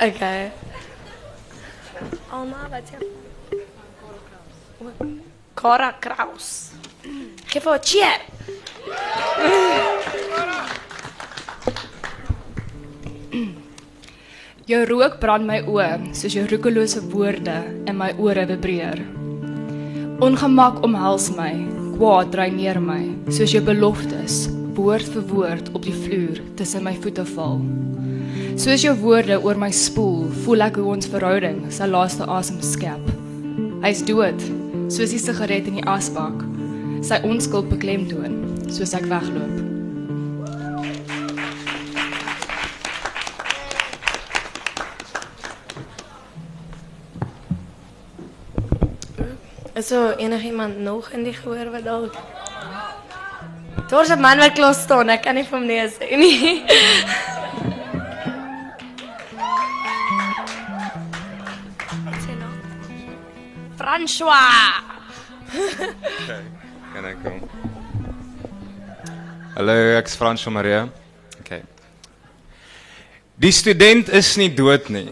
Okay. 0.02 0.50
Alma, 2.30 2.68
wat 2.70 2.90
jy? 2.90 2.98
Cora 5.54 5.92
Kraus. 6.00 6.70
Geef 7.46 7.64
haar 7.64 7.78
cheer. 7.82 8.20
Jou 14.72 14.86
rook 14.88 15.18
brand 15.20 15.44
my 15.44 15.58
oë, 15.68 16.14
soos 16.16 16.32
jou 16.32 16.46
roekelose 16.48 17.02
woorde 17.12 17.58
in 17.90 17.96
my 17.98 18.06
ore 18.16 18.46
vibreer. 18.48 19.02
Ongemak 20.24 20.78
omhels 20.86 21.26
my, 21.36 21.50
kwaad 21.98 22.30
dreineer 22.32 22.78
my, 22.80 23.02
soos 23.28 23.52
jou 23.52 23.60
beloftes, 23.66 24.46
woord 24.78 25.10
vir 25.12 25.26
woord 25.28 25.68
op 25.76 25.84
die 25.84 25.92
vloer 25.92 26.40
tussen 26.56 26.86
my 26.86 26.94
voete 27.02 27.26
val. 27.34 27.60
Soos 28.62 28.86
jou 28.86 28.94
woorde 29.02 29.36
oor 29.42 29.60
my 29.60 29.68
spoel, 29.76 30.30
voel 30.46 30.64
ek 30.70 30.80
hoe 30.80 30.88
ons 30.94 31.10
verhouding 31.12 31.66
sy 31.68 31.90
laaste 31.90 32.30
asem 32.38 32.62
skep. 32.64 33.10
Hy's 33.84 34.00
dood, 34.08 34.40
soos 34.88 35.12
die 35.12 35.20
sigaret 35.20 35.68
in 35.68 35.82
die 35.82 35.88
asbak. 35.98 36.46
Sy 37.04 37.20
onskuld 37.28 37.68
beklemtoon, 37.74 38.40
soos 38.72 38.96
ek 38.96 39.04
wegloop. 39.12 39.61
Is 49.82 49.90
er 49.90 50.16
enigiemand 50.16 50.78
nog 50.78 51.10
in 51.10 51.24
die 51.26 51.32
gehoor 51.34 51.70
wat 51.70 51.84
dalk 51.84 52.14
Daar's 53.90 54.10
'n 54.14 54.20
man 54.20 54.38
wat 54.38 54.52
klos 54.52 54.82
staan, 54.82 55.08
ek 55.08 55.22
kan 55.22 55.34
nie 55.34 55.44
vir 55.44 55.58
hom 55.58 55.66
nee 55.66 55.88
sê 55.88 56.16
nie. 56.16 56.62
Wat 62.04 62.18
sê 62.24 62.32
nou? 62.42 62.52
François. 63.76 64.82
Kan 66.94 67.04
ek 67.04 67.16
kom? 67.24 67.50
Hallo, 69.54 69.96
ek's 69.98 70.14
Frans 70.14 70.42
van 70.42 70.52
Maria. 70.52 70.88
OK. 71.40 71.52
Die 73.34 73.52
student 73.52 74.08
is 74.08 74.36
nie 74.36 74.54
dood 74.54 74.88
nie. 74.88 75.10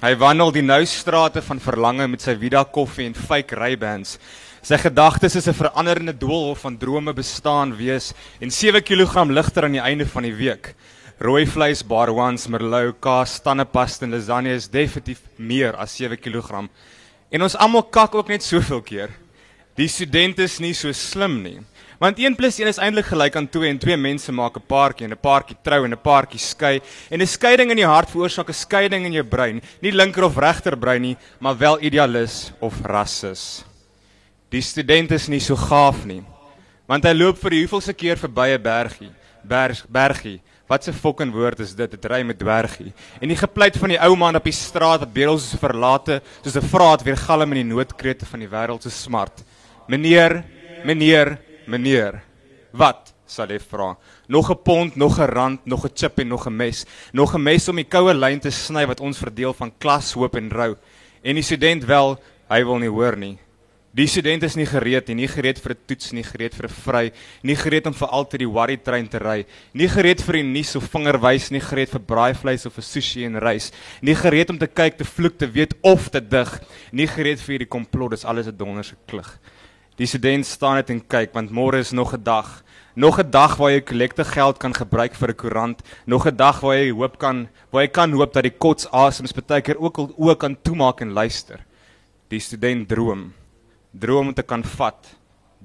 Hy 0.00 0.14
wandel 0.16 0.48
die 0.48 0.62
nou 0.64 0.78
strate 0.88 1.42
van 1.44 1.58
verlange 1.60 2.06
met 2.08 2.22
sy 2.24 2.32
Vida 2.40 2.62
koffie 2.64 3.04
en 3.04 3.12
fake 3.12 3.52
Ray-Bans. 3.58 4.14
Sy 4.64 4.78
gedagtes 4.80 5.36
is 5.36 5.46
'n 5.46 5.52
veranderende 5.52 6.14
doolhof 6.16 6.60
van 6.64 6.78
drome 6.78 7.12
bestaan 7.12 7.76
wees 7.76 8.14
en 8.40 8.50
7 8.50 8.80
kg 8.80 9.28
ligter 9.28 9.64
aan 9.64 9.76
die 9.76 9.84
einde 9.84 10.06
van 10.06 10.22
die 10.22 10.32
week. 10.32 10.74
Rooi 11.20 11.44
vleis, 11.44 11.82
bar 11.82 12.08
ones, 12.08 12.48
merlot, 12.48 12.98
kaas, 12.98 13.42
tandepasta 13.42 14.06
en 14.06 14.12
lasagne 14.12 14.54
is 14.54 14.68
definitief 14.68 15.20
meer 15.36 15.76
as 15.76 15.94
7 15.94 16.16
kg. 16.16 16.70
En 17.30 17.42
ons 17.42 17.56
almal 17.56 17.82
kak 17.82 18.14
ook 18.14 18.28
net 18.28 18.42
soveel 18.42 18.80
keer. 18.80 19.10
Die 19.76 19.88
student 19.88 20.38
is 20.38 20.60
nie 20.60 20.72
so 20.72 20.92
slim 20.92 21.42
nie. 21.42 21.60
Want 22.00 22.16
1 22.18 22.32
+ 22.36 22.40
1 22.40 22.64
is 22.66 22.78
eintlik 22.80 23.10
gelyk 23.12 23.34
aan 23.36 23.46
2 23.52 23.68
en 23.68 23.78
twee 23.78 23.96
mense 24.00 24.32
maak 24.32 24.56
'n 24.56 24.64
paartjie 24.66 25.04
en 25.04 25.12
'n 25.12 25.20
paartjie 25.20 25.56
trou 25.62 25.84
en 25.84 25.92
'n 25.92 26.00
paartjie 26.00 26.40
skei 26.40 26.80
en 27.10 27.20
'n 27.20 27.26
skeiding 27.26 27.70
in 27.70 27.76
jou 27.76 27.90
hart 27.92 28.08
veroorsaak 28.08 28.48
'n 28.48 28.56
skeiding 28.56 29.04
in 29.04 29.12
jou 29.12 29.22
brein, 29.22 29.60
nie 29.82 29.92
linker 29.92 30.24
of 30.24 30.38
regter 30.38 30.76
brein 30.78 31.02
nie, 31.02 31.16
maar 31.38 31.58
wel 31.58 31.76
idealis 31.82 32.52
of 32.58 32.72
rassis. 32.82 33.64
Die 34.48 34.62
student 34.62 35.12
is 35.12 35.28
nie 35.28 35.40
so 35.40 35.54
gaaf 35.56 36.06
nie. 36.06 36.22
Want 36.88 37.04
hy 37.04 37.12
loop 37.12 37.36
vir 37.36 37.50
die 37.50 37.66
hoeveelste 37.66 37.92
keer 37.92 38.16
verby 38.16 38.48
'n 38.56 38.62
bergie, 38.62 39.10
berg 39.44 39.84
bergie. 39.86 40.40
Wat 40.66 40.88
'n 40.88 40.92
fucking 40.92 41.32
woord 41.32 41.60
is 41.60 41.74
dit? 41.74 41.90
Dit 41.90 42.04
ry 42.06 42.22
met 42.22 42.38
dwergie. 42.38 42.94
En 43.20 43.28
die 43.28 43.36
gepleit 43.36 43.76
van 43.76 43.88
die 43.90 44.00
ou 44.00 44.16
man 44.16 44.36
op 44.36 44.44
die 44.44 44.52
straat 44.52 45.00
wat 45.00 45.12
bedels 45.12 45.50
soos 45.50 45.60
verlate, 45.60 46.22
soos 46.42 46.56
'n 46.56 46.66
vraat 46.66 47.02
weer 47.02 47.16
galm 47.16 47.52
in 47.52 47.68
die 47.68 47.74
noodkrete 47.74 48.24
van 48.24 48.40
die 48.40 48.48
wêreld 48.48 48.82
se 48.82 48.90
smart. 48.90 49.44
Meneer, 49.86 50.44
meneer, 50.84 51.38
meneer. 51.70 52.20
Wat 52.72 53.12
sal 53.30 53.50
hy 53.54 53.58
vra? 53.62 53.96
Nog 54.28 54.50
'n 54.50 54.62
pond, 54.62 54.96
nog 54.96 55.18
'n 55.18 55.30
rand, 55.30 55.66
nog 55.66 55.84
'n 55.84 55.94
chip 55.94 56.18
en 56.18 56.28
nog 56.28 56.46
'n 56.46 56.56
mes. 56.56 56.84
Nog 57.12 57.34
'n 57.34 57.42
mes 57.42 57.68
om 57.68 57.76
die 57.76 57.84
koue 57.84 58.14
lyn 58.14 58.40
te 58.40 58.50
sny 58.50 58.86
wat 58.86 59.00
ons 59.00 59.18
verdeel 59.18 59.54
van 59.54 59.72
klas, 59.78 60.12
hoop 60.12 60.36
en 60.36 60.50
rou. 60.50 60.76
En 61.22 61.34
die 61.34 61.42
student 61.42 61.84
wel, 61.84 62.18
hy 62.48 62.64
wil 62.64 62.78
nie 62.78 62.88
hoor 62.88 63.16
nie. 63.16 63.38
Die 63.90 64.06
student 64.06 64.44
is 64.46 64.54
nie 64.54 64.68
gereed 64.70 65.08
nie, 65.10 65.24
nie 65.24 65.28
gereed 65.28 65.58
vir 65.58 65.72
'n 65.74 65.78
toets 65.86 66.12
nie, 66.12 66.22
gereed 66.22 66.54
vir 66.54 66.66
'n 66.66 66.74
vry, 66.84 67.12
nie 67.42 67.56
gereed 67.56 67.86
om 67.86 67.92
vir 67.92 68.08
altyd 68.08 68.38
die 68.38 68.48
worry 68.48 68.76
trein 68.76 69.08
te 69.08 69.18
ry, 69.18 69.44
nie 69.74 69.88
gereed 69.88 70.22
vir 70.22 70.34
die 70.34 70.42
nuus 70.46 70.76
of 70.76 70.86
vingerwys 70.92 71.50
nie, 71.50 71.58
gereed 71.58 71.90
vir 71.90 72.00
braaivleis 72.00 72.66
of 72.66 72.78
'n 72.78 72.82
sushi 72.82 73.24
en 73.24 73.40
rys, 73.40 73.72
nie 74.00 74.14
gereed 74.14 74.50
om 74.50 74.58
te 74.58 74.68
kyk, 74.68 74.96
te 74.96 75.04
vloek, 75.04 75.38
te 75.38 75.50
weet 75.50 75.74
of 75.82 76.08
te 76.08 76.20
dig, 76.20 76.60
nie 76.92 77.06
gereed 77.08 77.40
vir 77.40 77.58
hierdie 77.58 77.68
komplot, 77.68 78.10
dis 78.12 78.24
alles 78.24 78.46
'n 78.46 78.56
donderse 78.56 78.94
klug. 79.08 79.40
Die 80.00 80.08
student 80.08 80.46
staan 80.48 80.78
net 80.78 80.88
en 80.88 81.02
kyk 81.12 81.34
want 81.36 81.50
môre 81.52 81.76
is 81.84 81.90
nog 81.92 82.14
'n 82.16 82.22
dag. 82.24 82.64
Nog 82.96 83.20
'n 83.20 83.30
dag 83.30 83.56
waar 83.56 83.70
jy 83.70 83.80
kollekte 83.80 84.24
geld 84.24 84.56
kan 84.58 84.72
gebruik 84.72 85.14
vir 85.14 85.28
'n 85.28 85.36
koerant, 85.36 85.82
nog 86.06 86.26
'n 86.26 86.36
dag 86.36 86.60
waar 86.60 86.76
jy 86.76 86.90
hoop 86.90 87.18
kan, 87.18 87.48
waar 87.70 87.82
jy 87.82 87.88
kan 87.88 88.12
hoop 88.12 88.32
dat 88.32 88.42
die 88.42 88.58
kots 88.58 88.88
asems 88.90 89.32
baie 89.32 89.60
keer 89.60 89.76
ook 89.78 89.98
al 89.98 90.14
ook 90.16 90.38
kan 90.38 90.56
toemaak 90.62 91.00
en 91.00 91.12
luister. 91.12 91.60
Die 92.30 92.40
student 92.40 92.88
droom. 92.88 93.32
Droom 93.92 94.28
om 94.28 94.34
te 94.34 94.42
kan 94.42 94.64
vat, 94.64 95.16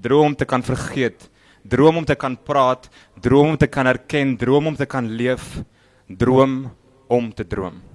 droom 0.02 0.26
om 0.26 0.36
te 0.36 0.46
kan 0.46 0.64
vergeet, 0.64 1.30
droom 1.64 1.98
om 1.98 2.06
te 2.06 2.16
kan 2.16 2.36
praat, 2.36 2.90
droom 3.22 3.50
om 3.50 3.58
te 3.58 3.68
kan 3.68 3.88
erken, 3.88 4.38
droom 4.38 4.68
om 4.68 4.76
te 4.76 4.86
kan 4.86 5.08
leef, 5.08 5.64
droom 6.08 6.72
om 7.08 7.34
te 7.34 7.48
droom. 7.48 7.95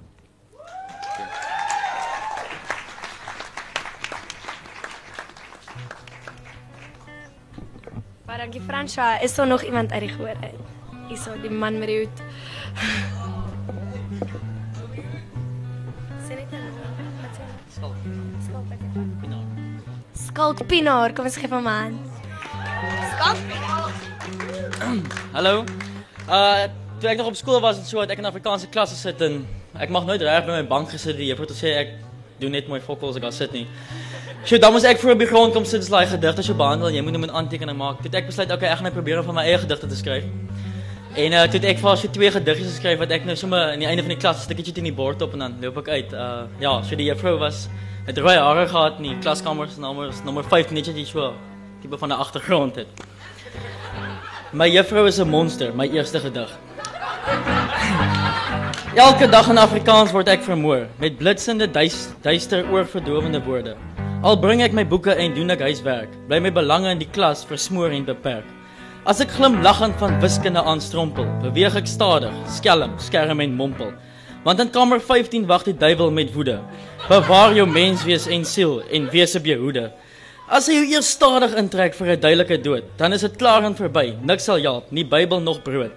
Dankie 8.41 8.61
François. 8.61 9.23
Is 9.23 9.35
daar 9.35 9.47
nog 9.47 9.63
iemand 9.63 9.93
uit 9.93 10.01
die 10.01 10.09
gehoor 10.09 10.37
uit? 10.41 10.61
Hierso 11.09 11.41
die 11.41 11.51
man 11.51 11.79
met 11.79 11.89
die 11.89 11.99
hoed. 11.99 12.19
Sien 16.27 16.37
dit 16.37 16.51
nou? 16.51 16.63
Wat 17.21 17.37
sê? 17.37 17.45
Skalk. 17.77 17.95
Skalk. 18.47 18.65
Pinaar. 19.21 19.45
Skalk 20.13 20.67
Pinaar, 20.67 21.13
kom 21.13 21.29
ons 21.29 21.37
gee 21.37 21.51
hom 21.51 21.67
'n 21.67 21.75
hand. 21.81 21.99
Skalk 23.13 23.41
Pinaar. 23.51 23.93
Hallo. 25.33 25.65
Uh 26.29 26.69
toe 27.01 27.09
ek 27.09 27.17
nog 27.17 27.27
op 27.27 27.37
skool 27.37 27.61
was 27.61 27.79
en 27.79 27.85
so 27.85 28.01
het 28.01 28.11
ek 28.11 28.19
in 28.19 28.29
Afrikaanse 28.29 28.69
klasse 28.69 28.97
sit 28.97 29.21
en 29.21 29.47
ek 29.73 29.89
mag 29.89 30.05
nooit 30.05 30.21
reg 30.21 30.45
by 30.45 30.53
my 30.53 30.67
bank 30.69 30.91
gesit 30.91 31.17
die 31.17 31.27
juffrou 31.27 31.47
het 31.49 31.57
gesê 31.57 31.71
ek 31.79 31.95
doen 32.39 32.53
net 32.53 32.69
mooi 32.69 32.81
fokkels 32.81 33.17
ek 33.17 33.23
gaan 33.23 33.33
sit 33.33 33.53
nie. 33.53 33.67
So 34.45 34.57
dan 34.59 34.73
moes 34.73 34.87
ek 34.89 34.97
voor 35.03 35.13
op 35.13 35.21
die 35.21 35.29
grond 35.29 35.53
kom 35.53 35.67
sit 35.69 35.83
en 35.83 35.87
slaai 35.87 36.07
gedigte 36.09 36.43
so 36.43 36.57
behandel 36.57 36.89
en 36.89 36.95
jy 36.95 37.03
moet 37.05 37.13
nou 37.13 37.27
'n 37.27 37.37
aantekening 37.37 37.77
maak. 37.77 38.01
Toe 38.03 38.11
ek 38.13 38.27
besluit 38.27 38.51
okay, 38.51 38.69
ek 38.69 38.77
gaan 38.77 38.85
net 38.85 38.93
probeer 38.93 39.19
om 39.19 39.25
van 39.25 39.35
my 39.35 39.45
eie 39.45 39.59
gedigte 39.59 39.87
te 39.87 39.97
skryf. 39.97 40.25
En 41.15 41.33
uh 41.33 41.45
toe 41.45 41.61
ek 41.61 41.79
vir 41.79 41.97
so 41.97 42.09
twee 42.09 42.31
gediggies 42.31 42.71
geskryf 42.73 42.99
wat 42.99 43.11
ek 43.11 43.25
nou 43.25 43.37
sommer 43.37 43.73
aan 43.73 43.79
die 43.79 43.87
einde 43.87 44.03
van 44.03 44.09
die 44.09 44.17
klas 44.17 44.39
'n 44.39 44.43
stukkie 44.43 44.73
teen 44.73 44.85
die 44.85 44.93
bord 44.93 45.23
op 45.23 45.33
en 45.33 45.39
dan 45.39 45.57
loop 45.61 45.77
ek 45.79 45.89
uit. 45.89 46.13
Uh 46.13 46.49
ja, 46.59 46.83
so 46.83 46.97
die 46.97 47.05
juffrou 47.05 47.39
was 47.39 47.69
het 48.07 48.19
rooi 48.19 48.37
hare 48.39 48.67
gehad 48.67 48.97
in 48.97 49.03
die 49.03 49.19
klaskamer 49.21 49.69
se 49.69 49.81
nommer 49.81 50.09
is 50.09 50.23
nommer 50.25 50.45
5 50.45 50.71
netjie 50.71 50.95
die 50.95 51.05
so 51.05 51.35
tipe 51.83 51.99
van 51.99 52.09
'n 52.09 52.13
agtergrond 52.19 52.77
het. 52.77 52.89
My 54.53 54.69
juffrou 54.69 55.07
is 55.07 55.21
'n 55.21 55.29
monster, 55.29 55.75
my 55.75 55.87
eerste 55.87 56.19
gedig. 56.19 56.51
Elke 58.95 59.29
dag 59.29 59.49
in 59.49 59.59
Afrikaans 59.59 60.13
word 60.13 60.29
ek 60.29 60.43
vermoor 60.43 60.87
met 60.99 61.19
blitsende 61.19 61.71
duis, 61.71 62.09
duister 62.23 62.65
oorverdowende 62.71 63.43
woorde. 63.43 63.77
Al 64.21 64.37
bring 64.37 64.61
ek 64.61 64.75
my 64.77 64.83
boeke 64.85 65.15
en 65.17 65.33
doen 65.33 65.49
ek 65.55 65.63
huiswerk, 65.65 66.11
bly 66.29 66.37
my 66.45 66.51
belange 66.53 66.91
in 66.93 66.99
die 67.01 67.09
klas 67.09 67.41
versmoor 67.49 67.95
en 67.97 68.03
beperk. 68.05 68.45
As 69.09 69.23
ek 69.25 69.31
glimlaggend 69.33 69.95
van 69.97 70.19
wiskunde 70.21 70.61
aanstrompel, 70.61 71.25
beweeg 71.41 71.79
ek 71.81 71.89
stadig, 71.89 72.35
skelm, 72.53 72.99
skerm 73.01 73.41
en 73.41 73.55
mompel. 73.57 73.95
Want 74.45 74.61
in 74.61 74.73
kamer 74.75 75.01
15 75.01 75.47
wag 75.49 75.65
die 75.65 75.73
duiwel 75.73 76.13
met 76.13 76.35
woede. 76.35 76.59
Bewaar 77.07 77.57
jou 77.57 77.65
menswees 77.65 78.27
en 78.29 78.45
siel 78.45 78.83
en 78.93 79.07
wees 79.15 79.33
op 79.41 79.49
jou 79.49 79.57
hoede. 79.63 79.87
As 80.53 80.69
jy 80.69 80.77
jou 80.83 80.93
eers 80.99 81.15
stadig 81.17 81.57
intrek 81.57 81.97
vir 81.97 82.13
'n 82.13 82.21
duidelike 82.21 82.61
dood, 82.61 82.85
dan 82.99 83.17
is 83.17 83.25
dit 83.25 83.41
klaar 83.41 83.65
en 83.65 83.75
verby. 83.75 84.21
Niks 84.21 84.45
sal 84.45 84.61
help, 84.61 84.93
nie 84.93 85.05
Bybel 85.05 85.41
nog 85.41 85.63
brood. 85.63 85.97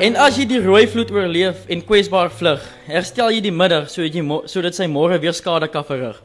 En 0.00 0.16
as 0.16 0.36
jy 0.36 0.44
die 0.44 0.60
rooi 0.60 0.88
vloed 0.88 1.10
oorleef 1.12 1.68
en 1.68 1.86
kwesbaar 1.86 2.30
vlug, 2.30 2.60
herstel 2.88 3.30
jy 3.30 3.40
die 3.40 3.54
middag 3.54 3.88
sodat 3.90 4.14
jy 4.14 4.42
sodat 4.46 4.74
sy 4.74 4.86
môre 4.86 5.20
weer 5.20 5.32
skade 5.32 5.68
kan 5.68 5.84
verrig. 5.84 6.20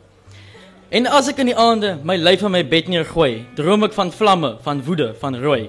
En 0.90 1.06
as 1.12 1.28
ek 1.28 1.42
in 1.44 1.50
die 1.50 1.56
aande 1.60 1.98
my 2.08 2.16
lyf 2.16 2.46
in 2.48 2.54
my 2.54 2.62
bed 2.64 2.88
neergooi, 2.88 3.42
droom 3.58 3.84
ek 3.84 3.92
van 3.92 4.08
vlamme, 4.08 4.54
van 4.64 4.80
woede, 4.88 5.10
van 5.20 5.36
rooi. 5.36 5.68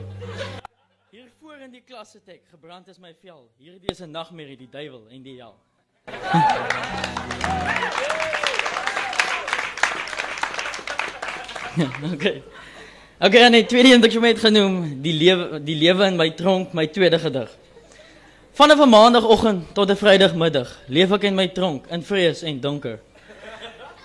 Hier 1.10 1.26
voor 1.40 1.58
in 1.58 1.72
die 1.74 1.82
klasse 1.82 2.22
tek, 2.22 2.46
gebrand 2.52 2.86
is 2.86 3.02
my 3.02 3.10
vel. 3.18 3.50
Hierdie 3.58 3.90
is 3.90 3.98
'n 3.98 4.14
nagmerrie, 4.14 4.54
die 4.56 4.68
duiwel 4.70 5.02
en 5.10 5.22
die 5.22 5.42
hel. 5.42 5.54
okay. 12.14 12.42
Okay, 13.18 13.42
en 13.42 13.52
die 13.52 13.66
tweede 13.66 13.90
een 13.90 14.00
wat 14.00 14.14
ek 14.14 14.20
met 14.20 14.38
genoem, 14.38 15.02
die 15.02 15.18
lewe 15.18 15.58
die 15.58 15.76
lewe 15.82 16.06
in 16.06 16.16
my 16.16 16.30
tronk, 16.30 16.72
my 16.72 16.86
tweede 16.86 17.18
gedig. 17.18 17.50
Vanaf 18.54 18.78
'n 18.78 18.88
maandagooggend 18.88 19.74
tot 19.74 19.90
'n 19.90 19.96
vrydagmiddag 19.96 20.78
leef 20.86 21.10
ek 21.10 21.22
in 21.22 21.34
my 21.34 21.48
tronk 21.48 21.86
in 21.90 22.02
vrees 22.02 22.42
en 22.42 22.60
donker. 22.60 23.00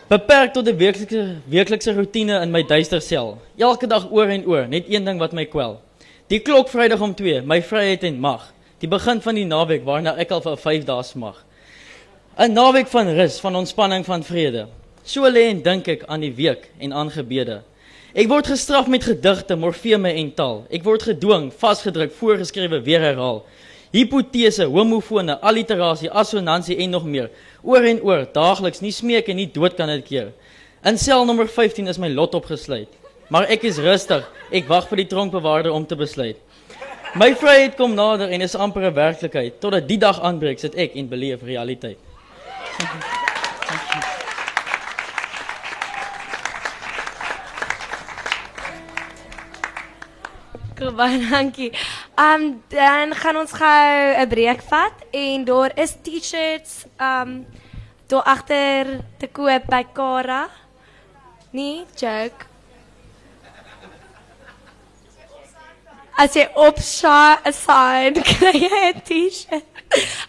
Beperk 0.07 0.51
tot 0.53 0.67
'n 0.67 0.75
weeklikse 0.77 1.35
weeklikse 1.47 1.93
rotine 1.93 2.41
in 2.41 2.51
my 2.51 2.63
duister 2.63 3.01
sel. 3.01 3.37
Elke 3.57 3.87
dag 3.87 4.11
oor 4.11 4.27
en 4.27 4.45
oor, 4.45 4.67
net 4.67 4.83
een 4.87 5.05
ding 5.05 5.19
wat 5.19 5.31
my 5.31 5.45
kwel. 5.45 5.81
Die 6.27 6.39
klok 6.39 6.69
Vrydag 6.69 7.01
om 7.01 7.15
2, 7.15 7.41
my 7.41 7.61
vryheid 7.61 8.03
en 8.03 8.19
mag. 8.19 8.53
Die 8.79 8.87
begin 8.87 9.21
van 9.21 9.35
die 9.35 9.45
naweek 9.45 9.85
waarna 9.85 10.15
ek 10.17 10.31
al 10.31 10.41
vir 10.41 10.57
5 10.57 10.83
dae 10.83 11.03
smag. 11.03 11.45
'n 12.37 12.53
Naweek 12.53 12.87
van 12.87 13.07
rus, 13.15 13.39
van 13.39 13.55
ontspanning, 13.55 14.05
van 14.05 14.23
vrede. 14.23 14.67
So 15.03 15.21
lê 15.31 15.47
en 15.49 15.61
dink 15.61 15.87
ek 15.87 16.03
aan 16.07 16.19
die 16.19 16.33
week 16.33 16.69
en 16.79 16.93
aan 16.93 17.11
gebede. 17.11 17.61
Ek 18.13 18.27
word 18.27 18.47
gestraf 18.47 18.87
met 18.87 19.03
gedigte, 19.03 19.55
morfeme 19.55 20.13
en 20.13 20.33
taal. 20.33 20.65
Ek 20.69 20.83
word 20.83 21.03
gedwing, 21.03 21.53
vasgedruk, 21.53 22.11
voorgeskrewe 22.11 22.81
weer 22.81 22.99
herhaal. 22.99 23.45
Hipotese, 23.93 24.65
homofone, 24.73 25.35
alliterasie, 25.45 26.09
assonansie 26.09 26.79
en 26.81 26.89
nog 26.89 27.03
meer. 27.05 27.29
Oor 27.61 27.85
en 27.85 27.99
oor, 28.01 28.23
daagliks, 28.33 28.81
nie 28.81 28.91
smeek 28.91 29.27
en 29.29 29.37
nie 29.37 29.51
dood 29.53 29.75
kan 29.77 29.91
dit 29.93 30.07
keer. 30.07 30.31
In 30.81 30.97
sel 30.97 31.27
nommer 31.29 31.45
15 31.45 31.91
is 31.91 31.99
my 32.01 32.09
lot 32.09 32.33
opgesluit. 32.33 32.89
Maar 33.29 33.45
ek 33.53 33.67
is 33.69 33.77
rustig. 33.77 34.25
Ek 34.49 34.65
wag 34.67 34.89
vir 34.89 35.03
die 35.03 35.07
tronkbewaarder 35.13 35.71
om 35.71 35.85
te 35.85 35.97
besluit. 35.99 36.41
My 37.13 37.35
vryheid 37.37 37.77
kom 37.77 37.93
nader 37.93 38.33
en 38.33 38.41
is 38.41 38.55
amper 38.57 38.89
'n 38.89 38.95
werklikheid. 38.97 39.61
Totdat 39.61 39.87
die 39.87 39.97
dag 40.01 40.19
aanbreek, 40.21 40.59
sit 40.59 40.75
ek 40.75 40.95
en 40.95 41.07
beleef 41.07 41.43
realiteit. 41.45 41.97
Baie 50.97 51.29
dankie. 51.29 51.71
Um 52.15 52.63
dan 52.69 53.15
gaan 53.15 53.37
ons 53.37 53.51
gou 53.51 54.13
'n 54.21 54.27
breek 54.27 54.61
vat 54.61 54.93
en 55.11 55.43
daar 55.43 55.71
is 55.75 55.95
T-shirts 56.01 56.85
um 57.01 57.45
agter 58.21 59.01
te 59.17 59.27
koop 59.27 59.65
by 59.65 59.83
Kara. 59.93 60.49
Nee, 61.49 61.85
joke. 61.97 62.45
As 66.15 66.33
jy 66.33 66.45
op 66.53 66.77
side 66.77 68.21
kry 68.37 68.53
jy 68.61 68.93
'n 68.93 69.01
T-shirt. 69.01 69.65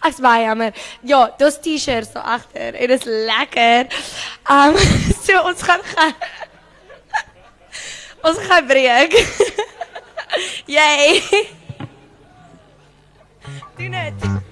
Ek's 0.05 0.19
baie 0.21 0.45
jammer. 0.45 0.73
Ja, 1.01 1.29
dis 1.37 1.59
T-shirts 1.61 2.11
daar 2.11 2.23
agter. 2.23 2.71
Dit 2.71 2.89
is 2.89 3.03
lekker. 3.03 3.85
Um 4.49 4.73
so 5.25 5.41
ons 5.41 5.61
gaan 5.61 5.83
gaan 5.83 6.13
Ons 8.27 8.37
gaan 8.37 8.65
breek. 8.65 9.13
Yay. 10.65 11.61
Doen 13.77 14.44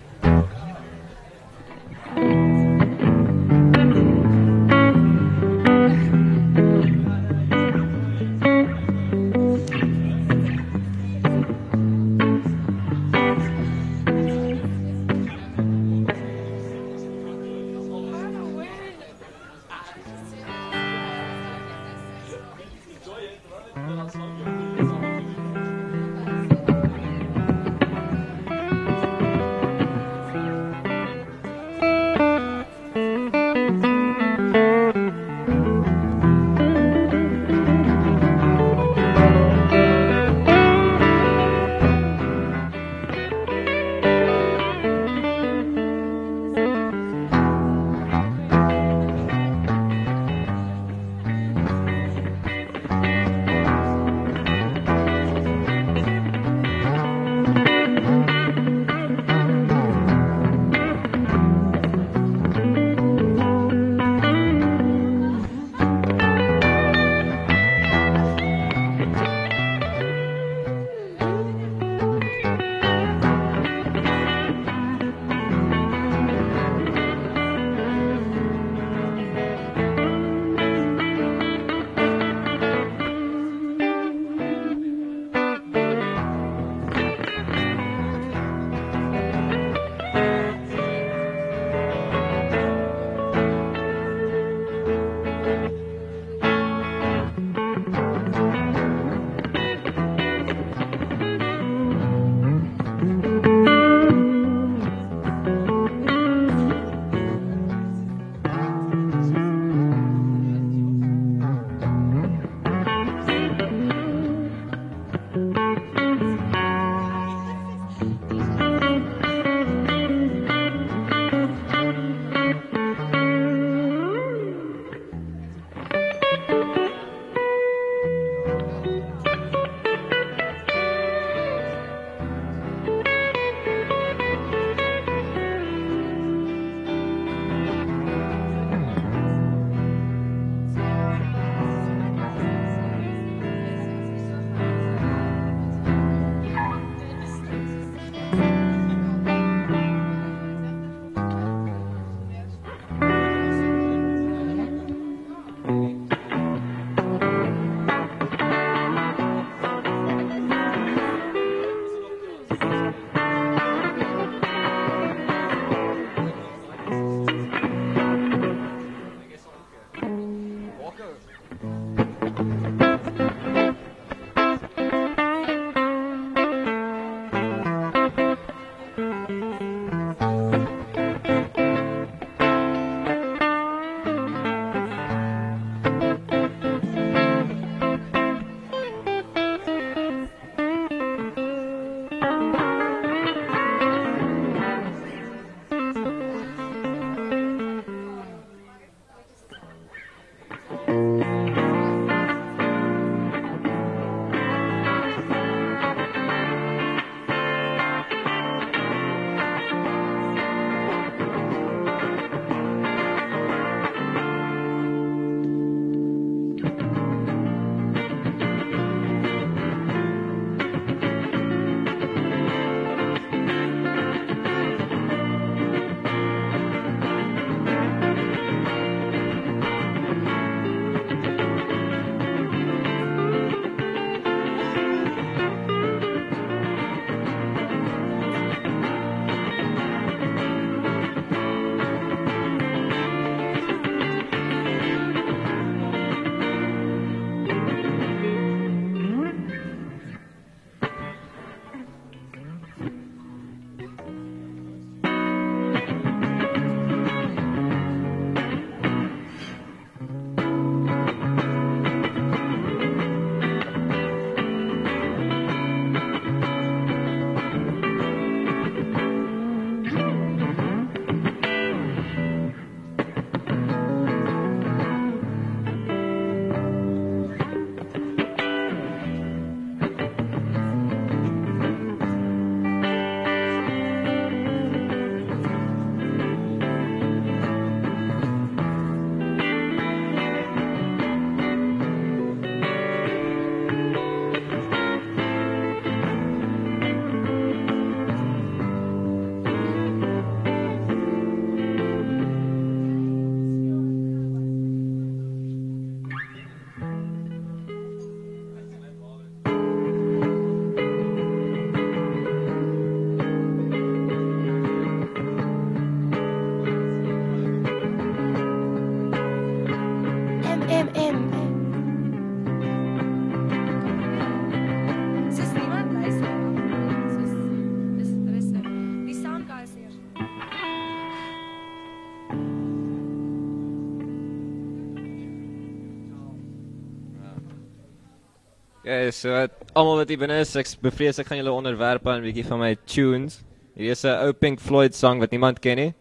dit. 338.84 338.91
Ja, 338.91 339.12
so 339.12 339.48
almal 339.74 339.98
wat 339.98 340.10
hier 340.10 340.19
binne 340.19 340.39
is, 340.43 340.56
ek 340.56 340.67
bevrees 340.82 341.19
ek 341.19 341.28
gaan 341.28 341.39
julle 341.39 341.56
onderwerp 341.56 342.08
aan 342.08 342.22
'n 342.22 342.28
bietjie 342.28 342.46
van 342.46 342.60
my 342.60 342.76
tunes. 342.86 343.43
Hier 343.76 343.91
is 343.91 344.04
'n 344.06 344.28
ou 344.28 344.34
Pink 344.34 344.60
Floyd 344.60 344.96
sang 344.96 345.19
wat 345.19 345.32
niemand 345.32 345.60
ken 345.60 345.78
nie. 345.78 345.93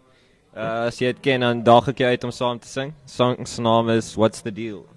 Uh 0.54 0.86
as 0.88 0.98
jy 0.98 1.12
dit 1.12 1.22
ken, 1.22 1.40
dan 1.40 1.62
daag 1.62 1.88
ek 1.88 1.98
jou 1.98 2.08
uit 2.10 2.24
om 2.24 2.30
saam 2.30 2.58
te 2.58 2.68
sing. 2.68 2.94
Song 3.06 3.46
se 3.46 3.62
naam 3.62 3.88
is 3.88 4.14
What's 4.16 4.42
the 4.42 4.52
Deal. 4.52 4.91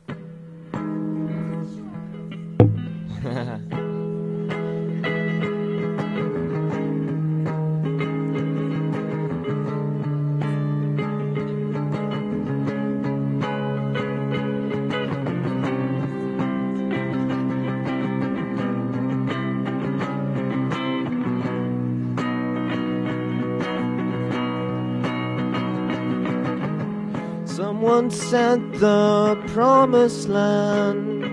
Sent 28.29 28.79
the 28.79 29.39
promised 29.53 30.29
land, 30.29 31.23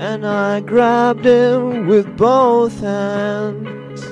and 0.00 0.26
I 0.26 0.60
grabbed 0.60 1.26
it 1.26 1.84
with 1.84 2.16
both 2.16 2.80
hands. 2.80 4.02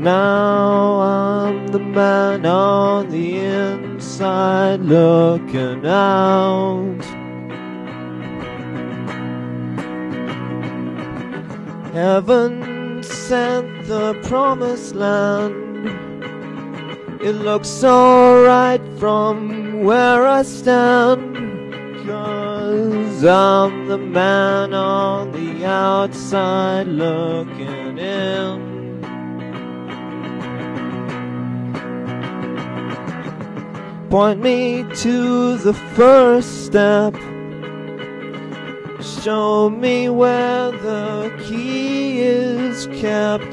Now 0.00 1.00
I'm 1.00 1.68
the 1.68 1.78
man 1.78 2.44
on 2.46 3.10
the 3.10 3.38
inside 3.38 4.80
looking 4.80 5.86
out. 5.86 7.04
Heaven 11.92 13.04
sent 13.04 13.86
the 13.86 14.18
promised 14.24 14.96
land. 14.96 15.86
It 17.22 17.36
looks 17.36 17.68
so 17.68 18.42
right 18.44 18.80
from 18.98 19.69
where 19.80 20.26
I 20.26 20.42
stand. 20.42 21.36
Cause 22.06 23.24
I'm 23.24 23.86
the 23.88 23.98
man 23.98 24.74
on 24.74 25.32
the 25.32 25.64
outside 25.64 26.86
looking 26.86 27.98
in. 27.98 28.70
Point 34.10 34.40
me 34.40 34.84
to 34.96 35.56
the 35.58 35.74
first 35.94 36.66
step. 36.66 37.14
Show 39.22 39.70
me 39.70 40.08
where 40.08 40.72
the 40.72 41.32
key 41.46 42.20
is 42.20 42.86
kept. 42.88 43.52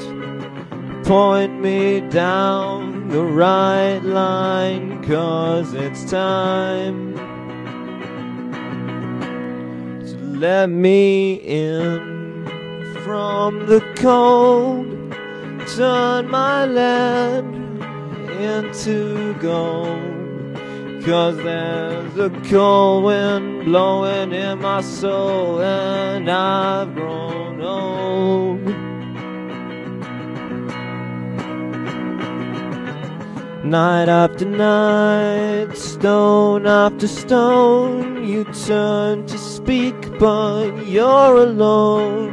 Point 1.06 1.60
me 1.60 2.00
down 2.00 2.87
the 3.08 3.24
right 3.24 4.00
line, 4.00 5.02
cause 5.02 5.72
it's 5.72 6.04
time 6.10 7.14
to 10.06 10.16
let 10.38 10.68
me 10.68 11.34
in 11.36 12.44
from 13.02 13.64
the 13.66 13.80
cold. 13.96 14.86
Turn 15.74 16.30
my 16.30 16.66
land 16.66 17.82
into 18.40 19.32
gold. 19.40 19.98
Cause 21.04 21.36
there's 21.38 22.18
a 22.18 22.28
cold 22.50 23.04
wind 23.04 23.64
blowing 23.64 24.32
in 24.32 24.60
my 24.60 24.82
soul, 24.82 25.62
and 25.62 26.30
I've 26.30 26.94
grown 26.94 27.62
old. 27.62 28.87
Night 33.68 34.08
after 34.08 34.46
night, 34.46 35.76
stone 35.76 36.66
after 36.66 37.06
stone, 37.06 38.26
you 38.26 38.44
turn 38.66 39.26
to 39.26 39.36
speak, 39.36 39.94
but 40.18 40.86
you're 40.86 41.36
alone. 41.36 42.32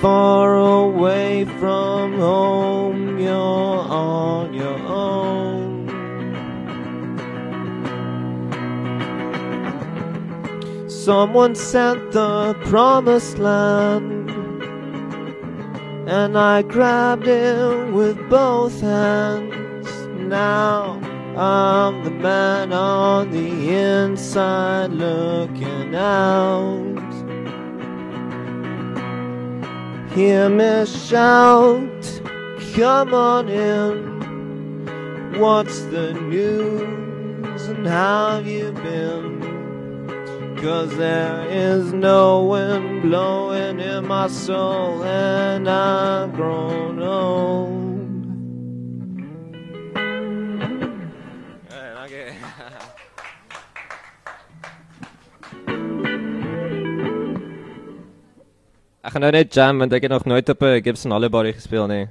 Far 0.00 0.56
away 0.56 1.44
from 1.60 2.18
home, 2.18 3.18
you're 3.18 3.34
on 3.34 4.54
your 4.54 4.78
own. 4.78 5.88
Someone 10.88 11.54
sent 11.54 12.12
the 12.12 12.54
promised 12.64 13.36
land, 13.36 14.30
and 16.08 16.38
I 16.38 16.62
grabbed 16.62 17.28
it 17.28 17.92
with 17.92 18.16
both 18.30 18.80
hands. 18.80 19.55
Now 20.28 21.00
I'm 21.36 22.02
the 22.02 22.10
man 22.10 22.72
on 22.72 23.30
the 23.30 23.70
inside 23.72 24.90
looking 24.90 25.94
out. 25.94 26.96
Hear 30.12 30.48
me 30.48 30.84
shout, 30.86 32.22
come 32.74 33.14
on 33.14 33.48
in. 33.48 34.16
What's 35.38 35.82
the 35.82 36.14
news 36.14 37.68
and 37.68 37.86
how 37.86 38.38
you 38.38 38.72
been? 38.72 40.56
Cause 40.56 40.96
there 40.96 41.46
is 41.48 41.92
no 41.92 42.42
wind 42.44 43.02
blowing 43.02 43.78
in 43.78 44.08
my 44.08 44.26
soul 44.26 45.04
and 45.04 45.68
I've 45.68 46.34
grown 46.34 47.00
old. 47.00 47.85
Ek 59.06 59.12
gaan 59.14 59.22
nou 59.22 59.30
net 59.30 59.54
jam 59.54 59.78
want 59.78 59.92
ek 59.94 60.02
het 60.08 60.10
nog 60.10 60.24
nooit 60.26 60.48
op 60.50 60.62
'n 60.66 60.82
Gibson 60.82 61.12
Hollow 61.14 61.30
Body 61.30 61.52
gespeel 61.52 61.86
nie. 61.86 62.08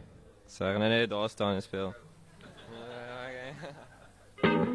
So 0.47 0.63
ek 0.63 0.71
gaan 0.77 0.79
nou 0.79 0.89
net 0.89 1.09
daar 1.09 1.29
staan 1.29 1.55
en 1.55 1.61
speel. 1.61 1.93
Okay. 4.45 4.74